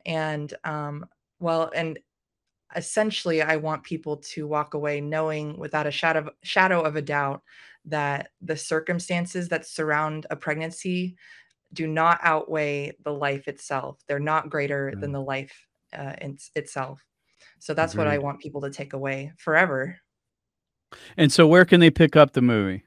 And 0.06 0.52
um, 0.64 1.06
well, 1.40 1.70
and 1.74 1.98
essentially, 2.76 3.42
I 3.42 3.56
want 3.56 3.82
people 3.84 4.18
to 4.18 4.46
walk 4.46 4.74
away 4.74 5.00
knowing 5.00 5.58
without 5.58 5.86
a 5.86 5.90
shadow 5.90 6.20
of, 6.20 6.30
shadow 6.42 6.82
of 6.82 6.96
a 6.96 7.02
doubt 7.02 7.42
that 7.86 8.30
the 8.42 8.56
circumstances 8.56 9.48
that 9.48 9.66
surround 9.66 10.26
a 10.30 10.36
pregnancy 10.36 11.16
do 11.72 11.86
not 11.86 12.20
outweigh 12.22 12.92
the 13.04 13.12
life 13.12 13.48
itself. 13.48 14.02
They're 14.06 14.18
not 14.20 14.50
greater 14.50 14.94
than 15.00 15.12
the 15.12 15.22
life 15.22 15.66
uh, 15.96 16.14
in, 16.20 16.38
itself. 16.54 17.04
So 17.58 17.74
that's 17.74 17.96
what 17.96 18.08
I 18.08 18.18
want 18.18 18.40
people 18.40 18.62
to 18.62 18.70
take 18.70 18.92
away 18.94 19.32
forever. 19.38 19.98
And 21.16 21.30
so, 21.32 21.46
where 21.46 21.64
can 21.66 21.80
they 21.80 21.90
pick 21.90 22.16
up 22.16 22.32
the 22.32 22.40
movie? 22.42 22.84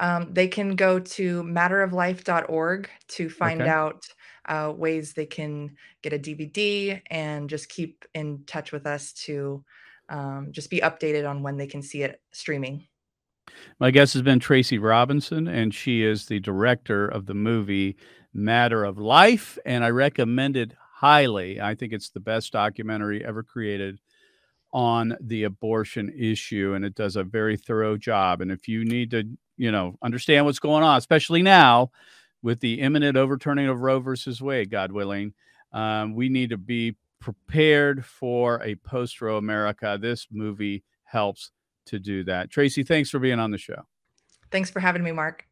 Um, 0.00 0.32
they 0.32 0.48
can 0.48 0.76
go 0.76 1.00
to 1.00 1.42
matteroflife.org 1.42 2.88
to 3.08 3.30
find 3.30 3.60
Okay. 3.62 3.70
out 3.70 4.06
uh, 4.48 4.72
ways 4.74 5.12
they 5.12 5.26
can 5.26 5.76
get 6.02 6.12
a 6.12 6.18
DVD 6.18 7.00
and 7.10 7.48
just 7.48 7.68
keep 7.68 8.04
in 8.14 8.42
touch 8.46 8.72
with 8.72 8.86
us 8.86 9.12
to 9.12 9.64
um, 10.08 10.48
just 10.50 10.70
be 10.70 10.80
updated 10.80 11.28
on 11.28 11.42
when 11.42 11.56
they 11.56 11.66
can 11.66 11.82
see 11.82 12.02
it 12.02 12.20
streaming. 12.32 12.86
My 13.78 13.90
guest 13.90 14.14
has 14.14 14.22
been 14.22 14.40
Tracy 14.40 14.78
Robinson, 14.78 15.48
and 15.48 15.74
she 15.74 16.02
is 16.02 16.26
the 16.26 16.40
director 16.40 17.06
of 17.06 17.26
the 17.26 17.34
movie 17.34 17.96
Matter 18.32 18.84
of 18.84 18.98
Life. 18.98 19.58
And 19.64 19.84
I 19.84 19.90
recommend 19.90 20.56
it 20.56 20.72
highly. 20.94 21.60
I 21.60 21.74
think 21.74 21.92
it's 21.92 22.10
the 22.10 22.20
best 22.20 22.52
documentary 22.52 23.24
ever 23.24 23.42
created 23.42 24.00
on 24.72 25.16
the 25.20 25.44
abortion 25.44 26.12
issue, 26.18 26.74
and 26.74 26.84
it 26.84 26.94
does 26.94 27.16
a 27.16 27.24
very 27.24 27.56
thorough 27.56 27.96
job. 27.96 28.40
And 28.40 28.50
if 28.50 28.68
you 28.68 28.84
need 28.84 29.10
to, 29.12 29.24
you 29.56 29.72
know, 29.72 29.96
understand 30.02 30.44
what's 30.44 30.58
going 30.58 30.84
on, 30.84 30.98
especially 30.98 31.42
now 31.42 31.90
with 32.42 32.60
the 32.60 32.80
imminent 32.80 33.16
overturning 33.16 33.68
of 33.68 33.80
Roe 33.80 34.00
versus 34.00 34.40
Wade, 34.40 34.70
God 34.70 34.92
willing, 34.92 35.34
um, 35.72 36.14
we 36.14 36.28
need 36.28 36.50
to 36.50 36.56
be 36.56 36.96
prepared 37.20 38.04
for 38.04 38.62
a 38.62 38.76
post 38.76 39.20
Roe 39.20 39.36
America. 39.36 39.98
This 40.00 40.26
movie 40.30 40.84
helps 41.04 41.50
to 41.86 41.98
do 41.98 42.24
that. 42.24 42.50
Tracy, 42.50 42.82
thanks 42.82 43.10
for 43.10 43.18
being 43.18 43.40
on 43.40 43.50
the 43.50 43.58
show. 43.58 43.82
Thanks 44.50 44.70
for 44.70 44.80
having 44.80 45.02
me, 45.02 45.12
Mark. 45.12 45.46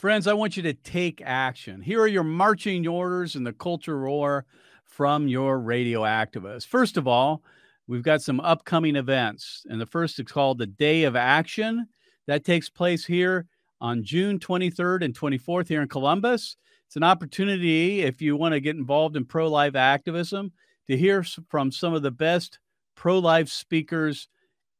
Friends, 0.00 0.26
I 0.26 0.34
want 0.34 0.56
you 0.56 0.62
to 0.64 0.74
take 0.74 1.22
action. 1.24 1.80
Here 1.80 2.00
are 2.00 2.06
your 2.06 2.24
marching 2.24 2.86
orders 2.86 3.36
in 3.36 3.44
the 3.44 3.52
culture 3.52 4.04
war 4.04 4.44
from 4.84 5.28
your 5.28 5.58
radio 5.58 6.02
activists. 6.02 6.66
First 6.66 6.96
of 6.96 7.08
all, 7.08 7.42
we've 7.86 8.02
got 8.02 8.20
some 8.20 8.40
upcoming 8.40 8.96
events, 8.96 9.64
and 9.68 9.80
the 9.80 9.86
first 9.86 10.18
is 10.18 10.26
called 10.26 10.58
the 10.58 10.66
Day 10.66 11.04
of 11.04 11.16
Action. 11.16 11.86
That 12.26 12.44
takes 12.44 12.68
place 12.68 13.04
here 13.04 13.46
on 13.80 14.02
June 14.02 14.38
23rd 14.38 15.04
and 15.04 15.18
24th 15.18 15.68
here 15.68 15.82
in 15.82 15.88
Columbus. 15.88 16.56
It's 16.86 16.96
an 16.96 17.02
opportunity, 17.02 18.02
if 18.02 18.22
you 18.22 18.36
want 18.36 18.52
to 18.54 18.60
get 18.60 18.76
involved 18.76 19.16
in 19.16 19.24
pro 19.24 19.48
life 19.48 19.74
activism, 19.74 20.52
to 20.86 20.96
hear 20.96 21.24
from 21.48 21.70
some 21.70 21.94
of 21.94 22.02
the 22.02 22.10
best 22.10 22.58
pro 22.94 23.18
life 23.18 23.48
speakers 23.48 24.28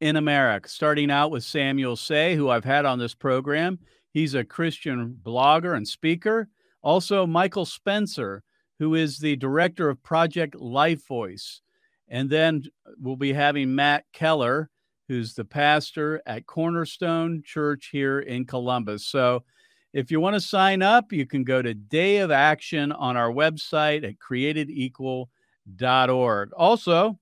in 0.01 0.17
America, 0.17 0.69
starting 0.69 1.11
out 1.11 1.31
with 1.31 1.45
Samuel 1.45 1.97
Sey, 1.97 2.35
who 2.35 2.51
I've 2.51 2.65
had 2.65 2.85
on 2.85 2.99
this 2.99 3.15
program. 3.15 3.79
He's 4.13 4.35
a 4.35 4.45
Christian 4.45 5.19
blogger 5.23 5.77
and 5.77 5.89
speaker. 5.89 6.49
Also, 6.83 7.27
Michael 7.27 7.65
Spencer, 7.65 8.43
who 8.79 8.95
is 8.95 9.19
the 9.19 9.37
director 9.37 9.89
of 9.89 10.03
Project 10.03 10.55
Life 10.57 11.07
Voice. 11.07 11.63
And 12.09 12.29
then 12.29 12.65
we'll 12.99 13.17
be 13.17 13.33
having 13.33 13.75
Matt 13.75 14.05
Keller, 14.13 14.71
who's 15.09 15.35
the 15.35 15.45
pastor 15.45 16.23
at 16.27 16.47
Cornerstone 16.47 17.43
Church 17.45 17.91
here 17.93 18.21
in 18.21 18.47
Columbus. 18.47 19.07
So 19.07 19.45
if 19.93 20.11
you 20.11 20.21
want 20.21 20.35
to 20.35 20.41
sign 20.41 20.83
up, 20.83 21.13
you 21.13 21.27
can 21.27 21.45
go 21.45 21.61
to 21.63 21.75
Day 21.75 22.19
of 22.19 22.31
Action 22.31 22.93
on 22.93 23.17
our 23.17 23.31
website 23.31 24.03
at 24.03 24.19
createdequal.org. 24.19 26.53
Also, 26.53 27.19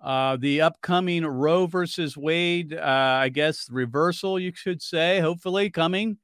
uh, 0.00 0.36
the 0.36 0.60
upcoming 0.60 1.24
Roe 1.24 1.66
versus 1.66 2.16
Wade, 2.16 2.74
uh, 2.74 3.18
I 3.20 3.28
guess, 3.30 3.68
reversal, 3.70 4.38
you 4.38 4.52
should 4.54 4.82
say, 4.82 5.20
hopefully 5.20 5.70
coming 5.70 6.18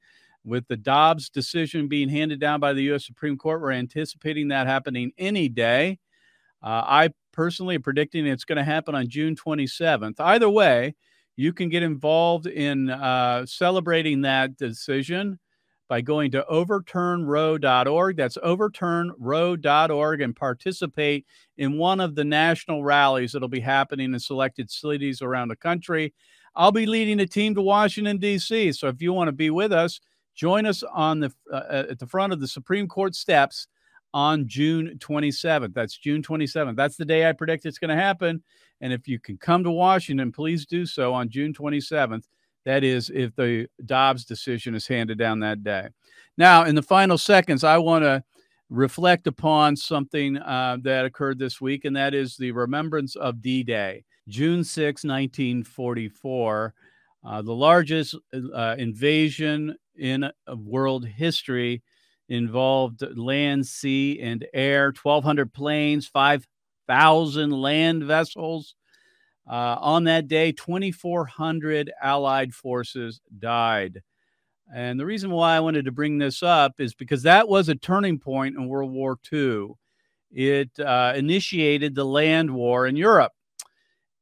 with 0.45 0.67
the 0.67 0.77
Dobbs 0.77 1.29
decision 1.29 1.87
being 1.87 2.09
handed 2.09 2.39
down 2.39 2.59
by 2.59 2.73
the 2.73 2.83
U.S. 2.83 3.05
Supreme 3.05 3.37
Court. 3.37 3.61
We're 3.61 3.71
anticipating 3.71 4.49
that 4.49 4.67
happening 4.67 5.11
any 5.17 5.49
day. 5.49 5.99
Uh, 6.61 6.83
I 6.85 7.09
personally 7.33 7.77
predicting 7.77 8.25
it's 8.25 8.45
going 8.45 8.57
to 8.57 8.63
happen 8.63 8.95
on 8.95 9.09
June 9.09 9.35
27th. 9.35 10.15
Either 10.19 10.49
way, 10.49 10.95
you 11.35 11.51
can 11.51 11.67
get 11.67 11.83
involved 11.83 12.47
in 12.47 12.89
uh, 12.89 13.45
celebrating 13.45 14.21
that 14.21 14.55
decision 14.55 15.39
by 15.89 15.99
going 15.99 16.31
to 16.31 16.45
overturnroe.org. 16.49 18.15
That's 18.17 18.37
overturnroe.org 18.37 20.21
and 20.21 20.35
participate 20.35 21.25
in 21.57 21.77
one 21.77 21.99
of 21.99 22.15
the 22.15 22.23
national 22.23 22.83
rallies 22.83 23.33
that'll 23.33 23.49
be 23.49 23.59
happening 23.59 24.13
in 24.13 24.19
selected 24.19 24.71
cities 24.71 25.21
around 25.21 25.49
the 25.49 25.55
country. 25.55 26.13
I'll 26.55 26.71
be 26.71 26.85
leading 26.85 27.19
a 27.19 27.27
team 27.27 27.55
to 27.55 27.61
Washington, 27.61 28.17
D.C. 28.17 28.71
So 28.73 28.87
if 28.87 29.01
you 29.01 29.11
want 29.11 29.27
to 29.27 29.33
be 29.33 29.49
with 29.49 29.73
us, 29.73 29.99
join 30.35 30.65
us 30.65 30.83
on 30.83 31.19
the 31.19 31.33
uh, 31.51 31.85
at 31.89 31.99
the 31.99 32.07
front 32.07 32.33
of 32.33 32.39
the 32.39 32.47
Supreme 32.47 32.87
Court 32.87 33.15
steps 33.15 33.67
on 34.13 34.47
June 34.47 34.97
27th. 34.99 35.73
That's 35.73 35.97
June 35.97 36.21
27th. 36.21 36.75
That's 36.75 36.97
the 36.97 37.05
day 37.05 37.27
I 37.27 37.31
predict 37.31 37.65
it's 37.65 37.79
going 37.79 37.89
to 37.89 38.01
happen. 38.01 38.43
And 38.81 38.93
if 38.93 39.07
you 39.07 39.19
can 39.19 39.37
come 39.37 39.63
to 39.63 39.71
Washington, 39.71 40.31
please 40.31 40.65
do 40.65 40.85
so 40.85 41.13
on 41.13 41.29
June 41.29 41.53
27th. 41.53 42.25
That 42.65 42.83
is, 42.83 43.11
if 43.13 43.35
the 43.35 43.67
Dobbs 43.85 44.25
decision 44.25 44.75
is 44.75 44.87
handed 44.87 45.17
down 45.17 45.39
that 45.39 45.63
day. 45.63 45.89
Now, 46.37 46.63
in 46.63 46.75
the 46.75 46.81
final 46.81 47.17
seconds, 47.17 47.63
I 47.63 47.77
want 47.77 48.03
to 48.03 48.23
reflect 48.69 49.27
upon 49.27 49.75
something 49.75 50.37
uh, 50.37 50.77
that 50.81 51.05
occurred 51.05 51.39
this 51.39 51.59
week, 51.59 51.85
and 51.85 51.95
that 51.95 52.13
is 52.13 52.37
the 52.37 52.51
remembrance 52.51 53.15
of 53.15 53.41
D 53.41 53.63
Day, 53.63 54.03
June 54.27 54.63
6, 54.63 55.03
1944, 55.03 56.73
uh, 57.25 57.41
the 57.41 57.53
largest 57.53 58.15
uh, 58.33 58.75
invasion 58.77 59.75
in 59.97 60.29
world 60.55 61.05
history 61.05 61.81
involved 62.29 63.03
land, 63.15 63.67
sea, 63.67 64.19
and 64.21 64.45
air 64.53 64.93
1,200 65.01 65.53
planes, 65.53 66.07
5,000 66.07 67.51
land 67.51 68.03
vessels. 68.03 68.75
Uh, 69.49 69.75
on 69.79 70.05
that 70.05 70.27
day, 70.27 70.51
2,400 70.53 71.91
Allied 72.01 72.53
forces 72.53 73.19
died. 73.39 74.01
And 74.73 74.99
the 74.99 75.05
reason 75.05 75.31
why 75.31 75.55
I 75.55 75.59
wanted 75.59 75.85
to 75.85 75.91
bring 75.91 76.17
this 76.17 76.41
up 76.41 76.79
is 76.79 76.95
because 76.95 77.23
that 77.23 77.47
was 77.47 77.69
a 77.69 77.75
turning 77.75 78.19
point 78.19 78.55
in 78.55 78.67
World 78.67 78.91
War 78.91 79.17
II. 79.31 79.71
It 80.31 80.79
uh, 80.79 81.13
initiated 81.15 81.93
the 81.93 82.05
land 82.05 82.51
war 82.51 82.87
in 82.87 82.95
Europe. 82.95 83.33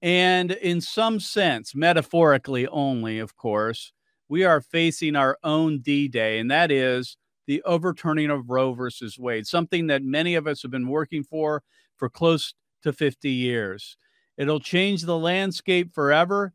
And 0.01 0.51
in 0.51 0.81
some 0.81 1.19
sense, 1.19 1.75
metaphorically 1.75 2.67
only, 2.67 3.19
of 3.19 3.37
course, 3.37 3.93
we 4.27 4.43
are 4.43 4.61
facing 4.61 5.15
our 5.15 5.37
own 5.43 5.79
D 5.79 6.07
Day, 6.07 6.39
and 6.39 6.49
that 6.49 6.71
is 6.71 7.17
the 7.47 7.61
overturning 7.63 8.29
of 8.29 8.49
Roe 8.49 8.73
versus 8.73 9.17
Wade, 9.17 9.47
something 9.47 9.87
that 9.87 10.03
many 10.03 10.35
of 10.35 10.47
us 10.47 10.61
have 10.61 10.71
been 10.71 10.87
working 10.87 11.23
for 11.23 11.63
for 11.97 12.09
close 12.09 12.53
to 12.83 12.93
50 12.93 13.29
years. 13.29 13.97
It'll 14.37 14.59
change 14.59 15.03
the 15.03 15.17
landscape 15.17 15.93
forever. 15.93 16.53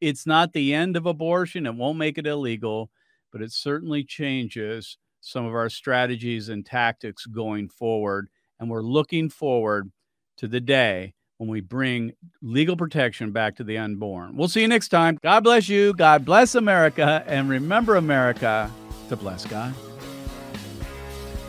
It's 0.00 0.26
not 0.26 0.52
the 0.52 0.74
end 0.74 0.96
of 0.96 1.06
abortion, 1.06 1.66
it 1.66 1.74
won't 1.74 1.98
make 1.98 2.18
it 2.18 2.26
illegal, 2.26 2.90
but 3.32 3.42
it 3.42 3.52
certainly 3.52 4.04
changes 4.04 4.96
some 5.20 5.44
of 5.44 5.54
our 5.54 5.68
strategies 5.68 6.48
and 6.48 6.64
tactics 6.64 7.26
going 7.26 7.68
forward. 7.68 8.28
And 8.60 8.70
we're 8.70 8.82
looking 8.82 9.28
forward 9.28 9.90
to 10.38 10.48
the 10.48 10.60
day 10.60 11.14
when 11.38 11.48
we 11.48 11.60
bring 11.60 12.12
legal 12.42 12.76
protection 12.76 13.30
back 13.30 13.56
to 13.56 13.64
the 13.64 13.78
unborn. 13.78 14.36
We'll 14.36 14.48
see 14.48 14.62
you 14.62 14.68
next 14.68 14.88
time. 14.88 15.18
God 15.22 15.44
bless 15.44 15.68
you. 15.68 15.94
God 15.94 16.24
bless 16.24 16.54
America. 16.54 17.22
And 17.26 17.48
remember, 17.48 17.96
America, 17.96 18.70
to 19.08 19.16
bless 19.16 19.44
God. 19.46 19.74